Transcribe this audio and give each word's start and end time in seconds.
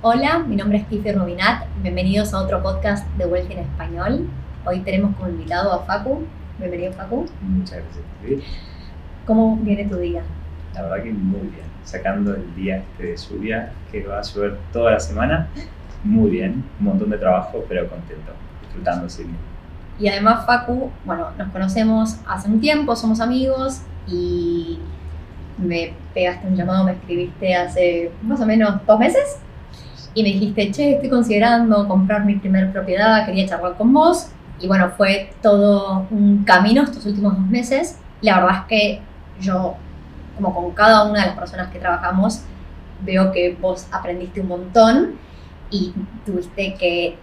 Hola, 0.00 0.38
mi 0.46 0.54
nombre 0.54 0.78
es 0.78 0.88
Tiffy 0.88 1.10
Rubinat. 1.10 1.64
Bienvenidos 1.82 2.32
a 2.32 2.38
otro 2.38 2.62
podcast 2.62 3.04
de 3.16 3.26
Wealth 3.26 3.50
en 3.50 3.58
Español. 3.58 4.28
Hoy 4.64 4.78
tenemos 4.82 5.16
como 5.16 5.28
invitado 5.28 5.72
a 5.72 5.80
Facu. 5.80 6.24
Bienvenido, 6.56 6.92
Facu. 6.92 7.26
Muchas 7.42 7.78
gracias, 7.78 8.04
Tiffy. 8.22 8.44
¿Cómo 9.26 9.56
viene 9.56 9.86
tu 9.86 9.96
día? 9.96 10.22
La 10.76 10.82
verdad 10.82 11.02
que 11.02 11.10
muy 11.10 11.40
bien. 11.48 11.64
Sacando 11.82 12.32
el 12.36 12.54
día 12.54 12.76
este 12.76 13.06
de 13.06 13.16
lluvia, 13.16 13.72
que 13.90 14.06
va 14.06 14.20
a 14.20 14.22
llover 14.22 14.58
toda 14.72 14.92
la 14.92 15.00
semana, 15.00 15.48
muy 16.04 16.30
bien. 16.30 16.64
Un 16.78 16.86
montón 16.86 17.10
de 17.10 17.18
trabajo, 17.18 17.64
pero 17.68 17.88
contento, 17.88 18.30
disfrutando 18.62 19.08
Sydney. 19.08 19.34
Y 19.98 20.06
además, 20.06 20.46
Facu, 20.46 20.92
bueno, 21.04 21.30
nos 21.36 21.48
conocemos 21.48 22.20
hace 22.24 22.48
un 22.48 22.60
tiempo, 22.60 22.94
somos 22.94 23.20
amigos 23.20 23.80
y 24.06 24.78
me 25.56 25.92
pegaste 26.14 26.46
un 26.46 26.54
llamado, 26.54 26.84
me 26.84 26.92
escribiste 26.92 27.52
hace 27.56 28.12
más 28.22 28.40
o 28.40 28.46
menos 28.46 28.86
dos 28.86 29.00
meses 29.00 29.40
y 30.18 30.22
me 30.24 30.30
dijiste, 30.30 30.72
che, 30.72 30.94
estoy 30.94 31.08
considerando 31.10 31.86
comprar 31.86 32.24
mi 32.24 32.34
primer 32.34 32.72
propiedad, 32.72 33.24
quería 33.24 33.46
charlar 33.46 33.76
con 33.76 33.92
vos. 33.92 34.30
Y 34.58 34.66
bueno, 34.66 34.90
fue 34.96 35.30
todo 35.40 36.08
un 36.10 36.42
camino 36.42 36.82
estos 36.82 37.06
últimos 37.06 37.36
dos 37.36 37.46
meses. 37.46 38.00
La 38.20 38.40
verdad 38.40 38.56
es 38.62 38.64
que 38.66 39.00
yo, 39.40 39.76
como 40.34 40.52
con 40.52 40.72
cada 40.72 41.08
una 41.08 41.20
de 41.20 41.26
las 41.26 41.36
personas 41.38 41.68
que 41.68 41.78
trabajamos, 41.78 42.40
veo 43.04 43.30
que 43.30 43.56
vos 43.60 43.86
aprendiste 43.92 44.40
un 44.40 44.48
montón 44.48 45.12
y 45.70 45.94
tuviste 46.26 46.74
que 46.74 47.16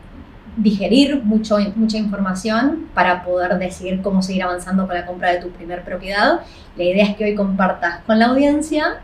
digerir 0.56 1.22
mucho, 1.22 1.58
mucha 1.76 1.98
información 1.98 2.88
para 2.94 3.26
poder 3.26 3.60
decidir 3.60 4.02
cómo 4.02 4.22
seguir 4.22 4.44
avanzando 4.44 4.88
con 4.88 4.96
la 4.96 5.06
compra 5.06 5.34
de 5.34 5.42
tu 5.42 5.50
primer 5.50 5.84
propiedad. 5.84 6.40
La 6.78 6.84
idea 6.86 7.04
es 7.08 7.18
que 7.18 7.26
hoy 7.26 7.36
compartas 7.36 8.06
con 8.06 8.20
la 8.20 8.28
audiencia 8.28 9.02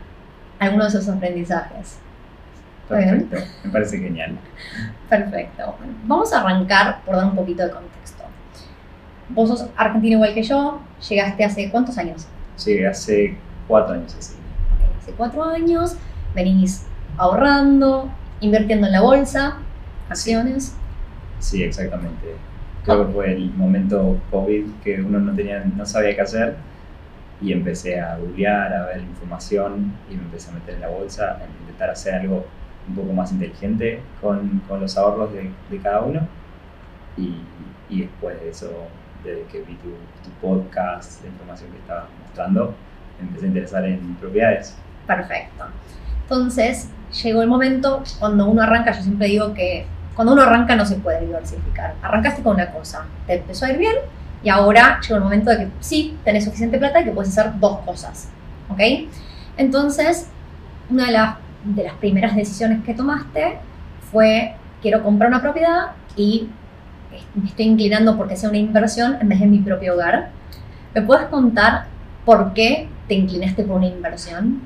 algunos 0.58 0.94
de 0.94 0.98
esos 0.98 1.14
aprendizajes. 1.14 1.98
Perfecto, 2.88 3.36
me 3.64 3.70
parece 3.70 3.98
genial. 3.98 4.36
Perfecto. 5.08 5.74
vamos 6.04 6.32
a 6.32 6.40
arrancar 6.40 7.02
por 7.04 7.16
dar 7.16 7.26
un 7.26 7.36
poquito 7.36 7.62
de 7.62 7.70
contexto. 7.70 8.24
Vos 9.28 9.48
sos 9.48 9.66
argentino 9.76 10.16
igual 10.16 10.34
que 10.34 10.42
yo, 10.42 10.80
llegaste 11.08 11.44
hace 11.44 11.70
cuántos 11.70 11.96
años? 11.98 12.26
Llegué 12.64 12.86
hace 12.86 13.36
cuatro 13.66 13.94
años 13.94 14.14
así. 14.18 14.34
hace 15.00 15.12
cuatro 15.12 15.44
años, 15.44 15.96
venís 16.34 16.86
ahorrando, 17.16 18.10
invirtiendo 18.40 18.86
en 18.86 18.92
la 18.92 19.00
bolsa, 19.00 19.56
acciones. 20.08 20.74
Sí, 21.38 21.62
exactamente. 21.62 22.36
Creo 22.84 23.06
que 23.06 23.12
fue 23.12 23.32
el 23.32 23.52
momento 23.54 24.18
COVID 24.30 24.64
que 24.82 25.00
uno 25.00 25.20
no 25.20 25.34
tenía, 25.34 25.64
no 25.64 25.86
sabía 25.86 26.14
qué 26.14 26.20
hacer 26.20 26.56
y 27.40 27.52
empecé 27.52 28.00
a 28.00 28.16
googlear, 28.16 28.72
a 28.72 28.86
ver 28.86 29.00
información 29.00 29.92
y 30.10 30.14
me 30.14 30.22
empecé 30.22 30.50
a 30.50 30.54
meter 30.54 30.74
en 30.74 30.80
la 30.80 30.88
bolsa, 30.88 31.38
a 31.40 31.60
intentar 31.60 31.90
hacer 31.90 32.14
algo 32.14 32.44
un 32.88 32.94
poco 32.94 33.12
más 33.12 33.32
inteligente 33.32 34.00
con, 34.20 34.60
con 34.68 34.80
los 34.80 34.96
ahorros 34.96 35.32
de, 35.32 35.50
de, 35.70 35.78
cada 35.78 36.00
uno. 36.00 36.26
Y, 37.16 37.42
y, 37.88 38.00
después 38.02 38.40
de 38.40 38.50
eso, 38.50 38.70
desde 39.22 39.42
que 39.44 39.60
vi 39.60 39.74
tu, 39.74 39.90
tu, 40.24 40.30
podcast, 40.40 41.22
la 41.22 41.28
información 41.28 41.70
que 41.70 41.78
estabas 41.78 42.04
mostrando, 42.24 42.74
empecé 43.20 43.44
a 43.44 43.48
interesar 43.48 43.84
en 43.84 44.14
propiedades. 44.16 44.76
Perfecto. 45.06 45.64
Entonces, 46.22 46.88
llegó 47.22 47.42
el 47.42 47.48
momento, 47.48 48.02
cuando 48.18 48.46
uno 48.46 48.62
arranca, 48.62 48.92
yo 48.92 49.02
siempre 49.02 49.28
digo 49.28 49.52
que 49.52 49.86
cuando 50.14 50.32
uno 50.34 50.42
arranca 50.42 50.76
no 50.76 50.84
se 50.84 50.96
puede 50.96 51.20
diversificar. 51.20 51.94
Arrancaste 52.02 52.42
con 52.42 52.54
una 52.54 52.70
cosa, 52.70 53.06
te 53.26 53.34
empezó 53.34 53.66
a 53.66 53.72
ir 53.72 53.78
bien 53.78 53.96
y 54.42 54.48
ahora 54.48 55.00
llegó 55.00 55.16
el 55.16 55.22
momento 55.22 55.50
de 55.50 55.58
que 55.58 55.68
sí, 55.80 56.18
tenés 56.24 56.44
suficiente 56.44 56.78
plata 56.78 57.00
y 57.00 57.04
que 57.04 57.10
puedes 57.12 57.36
hacer 57.36 57.58
dos 57.58 57.78
cosas. 57.80 58.28
¿Ok? 58.68 58.80
Entonces, 59.56 60.28
una 60.90 61.06
de 61.06 61.12
las 61.12 61.36
de 61.64 61.84
las 61.84 61.94
primeras 61.94 62.34
decisiones 62.34 62.82
que 62.84 62.94
tomaste 62.94 63.58
fue 64.10 64.54
quiero 64.80 65.02
comprar 65.02 65.30
una 65.30 65.40
propiedad 65.40 65.92
y 66.16 66.48
me 67.34 67.48
estoy 67.48 67.66
inclinando 67.66 68.16
porque 68.16 68.36
sea 68.36 68.48
una 68.48 68.58
inversión 68.58 69.16
en 69.20 69.28
vez 69.28 69.40
de 69.40 69.46
mi 69.46 69.58
propio 69.58 69.94
hogar. 69.94 70.30
¿Me 70.94 71.02
puedes 71.02 71.26
contar 71.26 71.86
por 72.24 72.52
qué 72.52 72.88
te 73.08 73.14
inclinaste 73.14 73.64
por 73.64 73.76
una 73.76 73.86
inversión? 73.86 74.60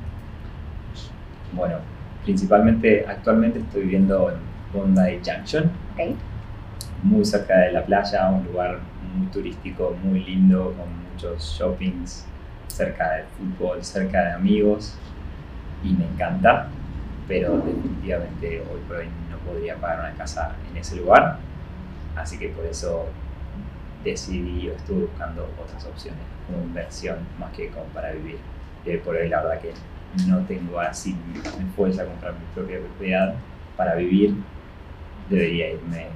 Bueno, 1.53 1.77
principalmente 2.25 3.05
actualmente 3.07 3.61
estoy 3.61 3.83
viviendo 3.83 4.31
en 4.31 4.37
Bondi 4.73 5.21
Junction, 5.25 5.71
okay. 5.93 6.17
muy 7.03 7.25
cerca 7.25 7.57
de 7.59 7.73
la 7.73 7.85
playa, 7.85 8.29
un 8.29 8.45
lugar 8.45 8.81
muy 9.17 9.27
turístico, 9.29 9.97
muy 10.03 10.25
lindo, 10.25 10.75
con 10.77 11.13
muchos 11.13 11.57
shoppings, 11.59 12.27
cerca 12.67 13.11
del 13.13 13.25
fútbol, 13.27 13.83
cerca 13.83 14.23
de 14.23 14.33
amigos 14.33 14.97
y 15.83 15.93
me 15.93 16.05
encanta 16.05 16.69
pero 17.29 17.57
definitivamente 17.59 18.61
hoy 18.73 18.81
por 18.87 18.97
hoy 18.99 19.07
no 19.31 19.39
podría 19.39 19.77
pagar 19.77 20.01
una 20.01 20.15
casa 20.15 20.55
en 20.71 20.77
ese 20.77 20.97
lugar, 20.97 21.39
así 22.15 22.39
que 22.39 22.49
por 22.49 22.65
eso 22.65 23.07
decidí 24.05 24.69
o 24.69 24.73
estuve 24.73 25.07
buscando 25.07 25.49
otras 25.63 25.85
opciones 25.87 26.21
como 26.47 26.63
inversión 26.63 27.19
más 27.39 27.53
que 27.53 27.69
como 27.71 27.87
para 27.87 28.13
vivir. 28.13 28.39
Hoy 28.87 28.99
por 28.99 29.17
hoy 29.17 29.29
la 29.29 29.43
verdad 29.43 29.61
que 29.61 29.73
no 30.29 30.39
tengo 30.47 30.79
así 30.79 31.17
me 31.59 31.67
fuerza 31.75 32.03
a 32.03 32.07
comprar 32.07 32.35
mi 32.35 32.47
propia 32.55 32.79
propiedad 32.79 33.35
para 33.77 33.95
vivir, 33.97 34.35
debería 35.29 35.71
irme 35.71 36.07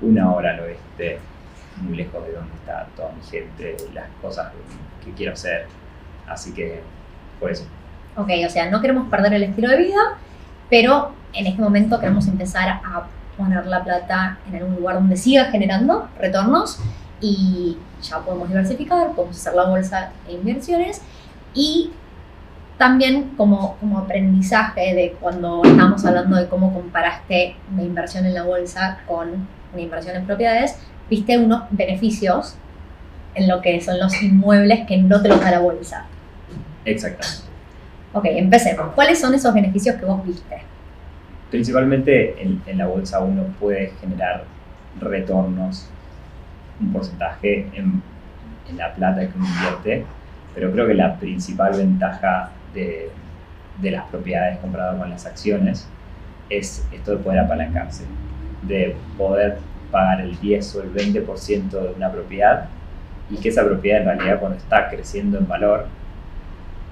una 0.00 0.32
hora 0.32 0.52
al 0.52 0.60
oeste, 0.60 1.18
muy 1.82 1.96
lejos 1.96 2.24
de 2.24 2.32
donde 2.32 2.54
está 2.54 2.86
toda 2.96 3.12
mi 3.12 3.22
gente, 3.22 3.76
las 3.92 4.08
cosas 4.22 4.52
que 5.04 5.10
quiero 5.12 5.32
hacer, 5.32 5.66
así 6.28 6.52
que 6.52 6.80
por 7.40 7.50
eso. 7.50 7.66
Ok, 8.16 8.30
o 8.46 8.48
sea, 8.48 8.70
no 8.70 8.80
queremos 8.80 9.08
perder 9.08 9.34
el 9.34 9.42
estilo 9.42 9.68
de 9.68 9.76
vida, 9.76 10.18
pero 10.70 11.12
en 11.32 11.46
este 11.46 11.60
momento 11.60 11.98
queremos 12.00 12.26
empezar 12.28 12.68
a 12.68 13.06
poner 13.36 13.66
la 13.66 13.82
plata 13.82 14.38
en 14.48 14.56
algún 14.56 14.76
lugar 14.76 14.96
donde 14.96 15.16
siga 15.16 15.46
generando 15.46 16.08
retornos 16.18 16.78
y 17.20 17.76
ya 18.02 18.20
podemos 18.20 18.48
diversificar, 18.48 19.12
podemos 19.12 19.36
hacer 19.36 19.54
la 19.54 19.64
bolsa 19.64 20.12
de 20.26 20.34
inversiones 20.34 21.00
y 21.54 21.90
también 22.78 23.30
como, 23.36 23.76
como 23.76 23.98
aprendizaje 23.98 24.94
de 24.94 25.16
cuando 25.20 25.62
estábamos 25.64 26.04
hablando 26.04 26.36
de 26.36 26.48
cómo 26.48 26.72
comparaste 26.72 27.56
una 27.72 27.82
inversión 27.82 28.26
en 28.26 28.34
la 28.34 28.42
bolsa 28.42 28.98
con 29.06 29.46
una 29.72 29.82
inversión 29.82 30.16
en 30.16 30.26
propiedades, 30.26 30.76
viste 31.08 31.38
unos 31.38 31.62
beneficios 31.70 32.56
en 33.34 33.48
lo 33.48 33.60
que 33.60 33.80
son 33.80 33.98
los 33.98 34.20
inmuebles 34.22 34.86
que 34.86 34.96
no 34.98 35.20
te 35.22 35.28
los 35.28 35.40
da 35.40 35.52
la 35.52 35.60
bolsa. 35.60 36.06
Exactamente. 36.84 37.53
Ok, 38.14 38.26
empecemos. 38.26 38.92
¿Cuáles 38.94 39.18
son 39.18 39.34
esos 39.34 39.52
beneficios 39.52 39.96
que 39.96 40.04
vos 40.04 40.24
viste? 40.24 40.56
Principalmente 41.50 42.40
en, 42.40 42.78
la 42.78 42.86
bolsa 42.86 43.18
uno 43.18 43.42
puede 43.58 43.92
generar 44.00 44.44
retornos, 45.00 45.90
un 46.80 46.92
porcentaje 46.92 47.68
en, 47.74 48.02
la 48.76 48.94
plata 48.94 49.20
que 49.20 49.36
uno 49.36 49.46
invierte, 49.46 50.06
pero 50.54 50.72
creo 50.72 50.86
que 50.86 50.94
la 50.94 51.16
principal 51.16 51.76
ventaja 51.76 52.50
de, 52.72 53.10
de 53.82 53.90
las 53.90 54.04
propiedades 54.06 54.58
comparadas 54.58 54.98
con 54.98 55.10
las 55.10 55.26
acciones 55.26 55.86
es 56.48 56.86
esto 56.92 57.12
de 57.12 57.16
poder 57.18 57.40
apalancarse, 57.40 58.04
de 58.62 58.96
poder 59.18 59.58
pagar 59.90 60.20
el 60.22 60.38
10 60.40 60.76
o 60.76 60.82
el 60.82 60.94
20% 60.94 61.70
de 61.70 61.94
una 61.96 62.10
propiedad 62.10 62.68
y 63.28 63.36
que 63.36 63.48
esa 63.48 63.64
propiedad 63.64 64.00
en 64.00 64.06
realidad 64.06 64.40
cuando 64.40 64.58
está 64.58 64.88
creciendo 64.88 65.38
en 65.38 65.46
valor 65.46 65.86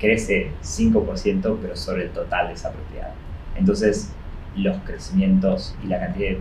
crece 0.02 0.50
5%, 0.62 1.58
pero 1.62 1.76
sobre 1.76 2.02
el 2.02 2.10
total 2.10 2.48
de 2.48 2.54
esa 2.54 2.72
propiedad. 2.72 3.10
Entonces, 3.54 4.12
los 4.56 4.76
crecimientos 4.78 5.76
y 5.82 5.86
la 5.86 6.00
cantidad 6.00 6.30
de 6.30 6.40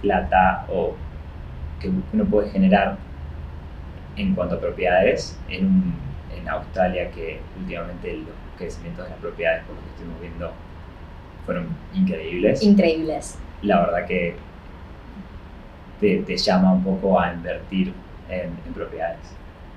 plata 0.00 0.66
o 0.70 0.94
que 1.80 1.90
uno 2.14 2.24
puede 2.24 2.48
generar 2.50 2.96
en 4.16 4.34
cuanto 4.34 4.54
a 4.54 4.60
propiedades 4.60 5.38
en, 5.50 5.92
en 6.34 6.48
Australia, 6.48 7.10
que 7.10 7.40
últimamente 7.60 8.14
los 8.14 8.28
crecimientos 8.56 9.04
de 9.04 9.10
las 9.10 9.20
propiedades, 9.20 9.64
por 9.64 9.76
lo 9.76 9.82
que 9.82 9.88
estuvimos 9.90 10.20
viendo, 10.22 10.52
fueron 11.44 11.66
increíbles. 11.92 12.62
Increíbles. 12.62 13.38
La 13.60 13.80
verdad 13.80 14.06
que 14.06 14.34
te, 16.00 16.22
te 16.22 16.36
llama 16.38 16.72
un 16.72 16.82
poco 16.82 17.20
a 17.20 17.34
invertir 17.34 17.92
en, 18.30 18.56
en 18.66 18.72
propiedades. 18.72 19.20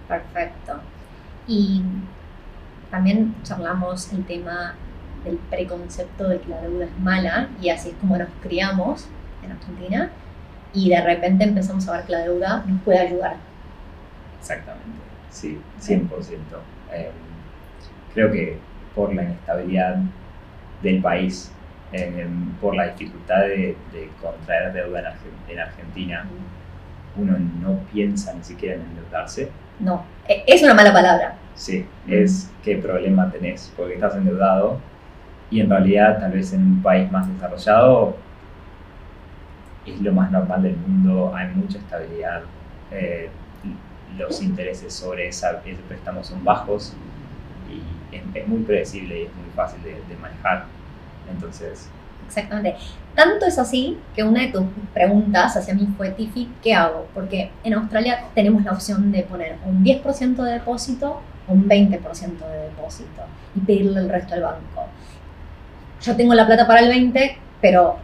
Perfecto. 0.07 0.79
Y 1.45 1.81
también 2.91 3.35
charlamos 3.43 4.11
el 4.13 4.25
tema 4.25 4.75
del 5.23 5.37
preconcepto 5.37 6.29
de 6.29 6.39
que 6.39 6.49
la 6.49 6.61
deuda 6.61 6.85
es 6.85 6.99
mala 6.99 7.49
y 7.61 7.69
así 7.69 7.89
es 7.89 7.95
como 7.95 8.17
nos 8.17 8.29
criamos 8.41 9.07
en 9.43 9.51
Argentina 9.51 10.11
y 10.73 10.89
de 10.89 11.01
repente 11.01 11.43
empezamos 11.43 11.87
a 11.87 11.93
ver 11.93 12.05
que 12.05 12.11
la 12.11 12.19
deuda 12.19 12.63
nos 12.67 12.81
puede 12.81 12.99
ayudar. 12.99 13.35
Exactamente, 14.39 14.99
sí, 15.29 15.59
100%. 15.81 16.07
Eh, 16.93 17.11
creo 18.13 18.31
que 18.31 18.57
por 18.95 19.13
la 19.13 19.23
inestabilidad 19.23 19.97
del 20.81 21.01
país, 21.01 21.51
eh, 21.91 22.27
por 22.61 22.75
la 22.75 22.87
dificultad 22.89 23.39
de, 23.41 23.75
de 23.91 24.09
contraer 24.21 24.73
deuda 24.73 24.99
en, 24.99 25.53
en 25.53 25.59
Argentina, 25.59 26.25
uno 27.17 27.37
no 27.61 27.79
piensa 27.91 28.33
ni 28.33 28.43
siquiera 28.43 28.75
en 28.75 28.81
endeudarse. 28.81 29.49
No, 29.79 30.03
e, 30.27 30.43
es 30.47 30.61
una 30.63 30.73
mala 30.73 30.93
palabra. 30.93 31.35
Sí, 31.57 31.87
es 32.07 32.51
qué 32.63 32.77
problema 32.77 33.31
tenés, 33.31 33.73
porque 33.75 33.95
estás 33.95 34.15
endeudado 34.15 34.79
y 35.49 35.59
en 35.59 35.69
realidad 35.69 36.19
tal 36.19 36.31
vez 36.31 36.53
en 36.53 36.61
un 36.61 36.81
país 36.83 37.11
más 37.11 37.27
desarrollado 37.27 38.15
es 39.87 39.99
lo 40.01 40.13
más 40.13 40.29
normal 40.31 40.61
del 40.61 40.77
mundo, 40.77 41.33
hay 41.35 41.47
mucha 41.55 41.79
estabilidad, 41.79 42.43
eh, 42.91 43.29
los 44.17 44.41
intereses 44.41 44.93
sobre 44.93 45.29
esa, 45.29 45.61
ese 45.65 45.81
préstamo 45.87 46.23
son 46.23 46.43
bajos 46.43 46.93
y 47.69 48.15
es, 48.15 48.47
muy 48.47 48.61
predecible 48.61 49.21
y 49.21 49.23
es 49.23 49.35
muy 49.35 49.49
fácil 49.55 49.81
de, 49.81 49.91
de 49.91 50.15
manejar. 50.21 50.65
Entonces, 51.31 51.89
Exactamente. 52.27 52.75
Tanto 53.15 53.45
es 53.45 53.57
así 53.57 53.97
que 54.13 54.23
una 54.23 54.41
de 54.41 54.47
tus 54.49 54.63
preguntas 54.93 55.55
hacia 55.55 55.73
mí 55.73 55.87
fue, 55.97 56.11
Tiffy, 56.11 56.49
¿qué 56.61 56.73
hago? 56.73 57.07
Porque 57.13 57.49
en 57.63 57.73
Australia 57.73 58.25
tenemos 58.35 58.63
la 58.63 58.73
opción 58.73 59.11
de 59.11 59.23
poner 59.23 59.55
un 59.65 59.83
10% 59.83 60.35
de 60.43 60.51
depósito 60.51 61.21
un 61.47 61.67
20% 61.67 61.99
de 61.99 62.59
depósito 62.63 63.23
y 63.55 63.59
pedirle 63.61 64.01
el 64.01 64.09
resto 64.09 64.35
al 64.35 64.41
banco. 64.41 64.85
Yo 66.01 66.15
tengo 66.15 66.33
la 66.33 66.45
plata 66.45 66.67
para 66.67 66.81
el 66.81 66.89
20, 66.89 67.37
pero 67.61 67.97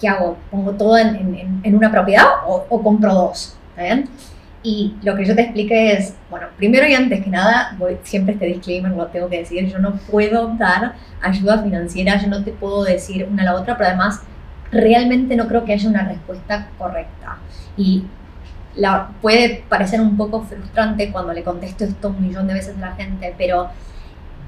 ¿qué 0.00 0.08
hago? 0.08 0.36
¿Pongo 0.50 0.72
todo 0.72 0.96
en, 0.98 1.60
en, 1.62 1.76
una 1.76 1.90
propiedad 1.90 2.26
o, 2.46 2.66
o, 2.68 2.82
compro 2.82 3.12
dos? 3.12 3.56
¿Está 3.70 3.82
bien? 3.82 4.08
Y 4.62 4.94
lo 5.02 5.16
que 5.16 5.24
yo 5.24 5.34
te 5.34 5.42
expliqué 5.42 5.92
es, 5.92 6.14
bueno, 6.30 6.48
primero 6.56 6.86
y 6.86 6.94
antes 6.94 7.22
que 7.22 7.30
nada, 7.30 7.76
voy, 7.78 7.98
siempre 8.02 8.34
este 8.34 8.46
disclaimer 8.46 8.92
lo 8.92 9.06
tengo 9.06 9.28
que 9.28 9.38
decir, 9.38 9.66
yo 9.68 9.78
no 9.78 9.94
puedo 10.10 10.48
dar 10.56 10.94
ayuda 11.22 11.62
financiera, 11.62 12.20
yo 12.20 12.28
no 12.28 12.42
te 12.42 12.52
puedo 12.52 12.84
decir 12.84 13.26
una 13.30 13.42
a 13.42 13.46
la 13.46 13.54
otra, 13.54 13.76
pero 13.76 13.88
además 13.88 14.22
realmente 14.70 15.36
no 15.36 15.46
creo 15.48 15.64
que 15.64 15.72
haya 15.72 15.88
una 15.88 16.06
respuesta 16.08 16.68
correcta. 16.76 17.38
Y 17.76 18.04
la, 18.78 19.10
puede 19.20 19.64
parecer 19.68 20.00
un 20.00 20.16
poco 20.16 20.42
frustrante 20.42 21.10
cuando 21.10 21.32
le 21.32 21.42
contesto 21.42 21.84
esto 21.84 22.08
un 22.08 22.22
millón 22.22 22.46
de 22.46 22.54
veces 22.54 22.76
a 22.76 22.80
la 22.80 22.94
gente, 22.94 23.34
pero 23.36 23.68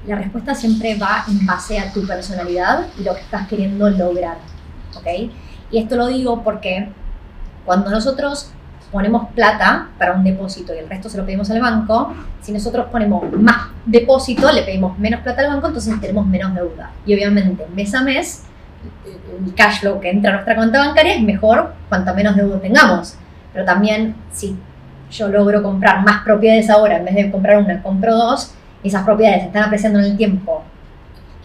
la 0.07 0.15
respuesta 0.15 0.55
siempre 0.55 0.97
va 0.97 1.23
en 1.27 1.45
base 1.45 1.79
a 1.79 1.91
tu 1.91 2.07
personalidad 2.07 2.87
y 2.97 3.03
lo 3.03 3.13
que 3.13 3.21
estás 3.21 3.47
queriendo 3.47 3.89
lograr. 3.89 4.37
¿Ok? 4.95 5.31
Y 5.69 5.77
esto 5.77 5.95
lo 5.95 6.07
digo 6.07 6.43
porque 6.43 6.89
cuando 7.65 7.91
nosotros 7.91 8.51
ponemos 8.91 9.29
plata 9.33 9.89
para 9.97 10.13
un 10.13 10.23
depósito 10.23 10.73
y 10.73 10.79
el 10.79 10.89
resto 10.89 11.09
se 11.09 11.17
lo 11.17 11.25
pedimos 11.25 11.49
al 11.51 11.61
banco, 11.61 12.13
si 12.41 12.51
nosotros 12.51 12.87
ponemos 12.91 13.31
más 13.33 13.67
depósito, 13.85 14.51
le 14.51 14.63
pedimos 14.63 14.97
menos 14.97 15.21
plata 15.21 15.41
al 15.41 15.47
banco, 15.47 15.67
entonces 15.67 15.99
tenemos 16.01 16.25
menos 16.25 16.53
deuda. 16.55 16.91
Y 17.05 17.13
obviamente 17.13 17.65
mes 17.73 17.93
a 17.93 18.01
mes, 18.01 18.43
el 19.45 19.53
cash 19.55 19.81
flow 19.81 19.99
que 19.99 20.09
entra 20.09 20.31
a 20.31 20.33
nuestra 20.35 20.55
cuenta 20.55 20.79
bancaria 20.79 21.15
es 21.15 21.21
mejor 21.21 21.73
cuanto 21.89 22.13
menos 22.13 22.35
deuda 22.35 22.59
tengamos. 22.59 23.17
Pero 23.53 23.65
también 23.65 24.15
si 24.31 24.57
yo 25.11 25.27
logro 25.27 25.61
comprar 25.61 26.03
más 26.03 26.23
propiedades 26.23 26.69
ahora, 26.69 26.97
en 26.97 27.05
vez 27.05 27.15
de 27.15 27.31
comprar 27.31 27.57
una, 27.57 27.81
compro 27.81 28.15
dos, 28.15 28.53
esas 28.83 29.03
propiedades 29.03 29.43
están 29.43 29.63
apreciando 29.63 29.99
en 29.99 30.05
el 30.05 30.17
tiempo 30.17 30.63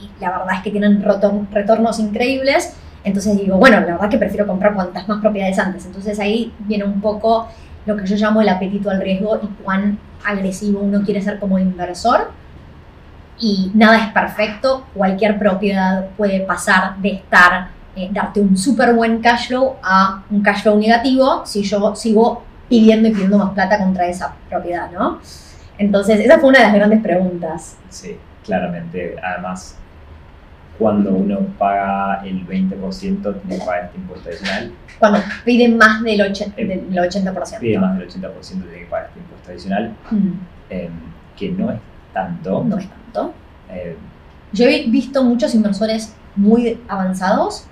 y 0.00 0.10
la 0.20 0.30
verdad 0.30 0.56
es 0.56 0.62
que 0.62 0.70
tienen 0.70 1.02
retornos 1.02 1.98
increíbles, 1.98 2.74
entonces 3.04 3.36
digo, 3.38 3.56
bueno, 3.56 3.80
la 3.80 3.86
verdad 3.86 4.08
que 4.08 4.18
prefiero 4.18 4.46
comprar 4.46 4.74
cuantas 4.74 5.06
más 5.08 5.20
propiedades 5.20 5.58
antes. 5.58 5.86
Entonces 5.86 6.18
ahí 6.18 6.52
viene 6.60 6.84
un 6.84 7.00
poco 7.00 7.48
lo 7.86 7.96
que 7.96 8.04
yo 8.04 8.16
llamo 8.16 8.40
el 8.42 8.48
apetito 8.48 8.90
al 8.90 9.00
riesgo 9.00 9.38
y 9.42 9.46
cuán 9.62 9.98
agresivo 10.24 10.80
uno 10.80 11.02
quiere 11.04 11.22
ser 11.22 11.38
como 11.38 11.58
inversor. 11.58 12.32
Y 13.38 13.70
nada 13.74 13.98
es 13.98 14.12
perfecto, 14.12 14.86
cualquier 14.94 15.38
propiedad 15.38 16.06
puede 16.16 16.40
pasar 16.40 16.96
de 16.96 17.10
estar, 17.10 17.68
eh, 17.96 18.10
darte 18.12 18.40
un 18.40 18.56
súper 18.56 18.94
buen 18.94 19.20
cash 19.20 19.48
flow 19.48 19.76
a 19.82 20.22
un 20.30 20.42
cash 20.42 20.62
flow 20.62 20.78
negativo 20.78 21.46
si 21.46 21.62
yo 21.62 21.94
sigo 21.96 22.42
pidiendo 22.68 23.08
y 23.08 23.12
pidiendo 23.12 23.38
más 23.38 23.50
plata 23.54 23.78
contra 23.78 24.06
esa 24.06 24.34
propiedad, 24.50 24.90
¿no? 24.90 25.18
Entonces, 25.78 26.20
esa 26.20 26.38
fue 26.38 26.50
una 26.50 26.58
de 26.58 26.64
las 26.66 26.74
grandes 26.74 27.02
preguntas. 27.02 27.76
Sí, 27.88 28.16
claramente. 28.44 29.16
Además, 29.22 29.78
cuando 30.78 31.10
uno 31.10 31.38
paga 31.58 32.22
el 32.24 32.46
20% 32.46 33.40
tiene 33.40 33.58
que 33.58 33.64
pagar 33.64 33.84
este 33.86 33.98
impuesto 33.98 34.28
adicional. 34.28 34.72
Cuando 34.98 35.20
pide 35.44 35.68
más 35.68 36.02
del, 36.02 36.20
80%. 36.20 36.52
Eh, 36.56 36.84
del 36.88 36.98
80%. 36.98 37.58
Pide 37.58 37.78
más 37.78 37.98
del 37.98 38.08
80% 38.08 38.42
tiene 38.42 38.78
que 38.78 38.86
pagar 38.86 39.08
este 39.08 39.20
impuesto 39.20 39.50
adicional, 39.50 39.96
mm. 40.10 40.32
em, 40.70 40.92
que 41.36 41.48
no 41.50 41.70
es 41.70 41.78
tanto. 42.12 42.64
No 42.64 42.78
es 42.78 42.88
tanto. 42.88 43.32
Eh, 43.70 43.96
Yo 44.52 44.66
he 44.66 44.86
visto 44.88 45.22
muchos 45.24 45.54
inversores 45.54 46.14
muy 46.34 46.78
avanzados 46.88 47.66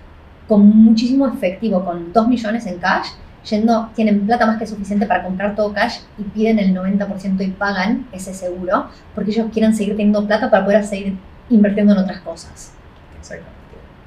con 0.49 0.67
muchísimo 0.67 1.27
efectivo, 1.27 1.85
con 1.85 2.13
2 2.13 2.29
millones 2.29 2.67
en 2.67 2.79
cash, 2.79 3.09
yendo, 3.49 3.91
tienen 3.95 4.27
plata 4.27 4.47
más 4.47 4.59
que 4.59 4.67
suficiente 4.67 5.07
para 5.07 5.23
comprar 5.23 5.55
todo 5.55 5.73
cash 5.73 5.99
y 6.19 6.23
piden 6.23 6.59
el 6.59 6.75
90% 6.75 7.41
y 7.45 7.49
pagan 7.49 8.07
ese 8.13 8.35
seguro, 8.35 8.89
porque 9.15 9.31
ellos 9.31 9.49
quieren 9.53 9.75
seguir 9.75 9.97
teniendo 9.97 10.27
plata 10.27 10.51
para 10.51 10.65
poder 10.65 10.85
seguir 10.85 11.17
invirtiendo 11.51 11.93
en 11.93 11.99
otras 12.01 12.21
cosas. 12.21 12.73
Exactamente. 13.19 13.55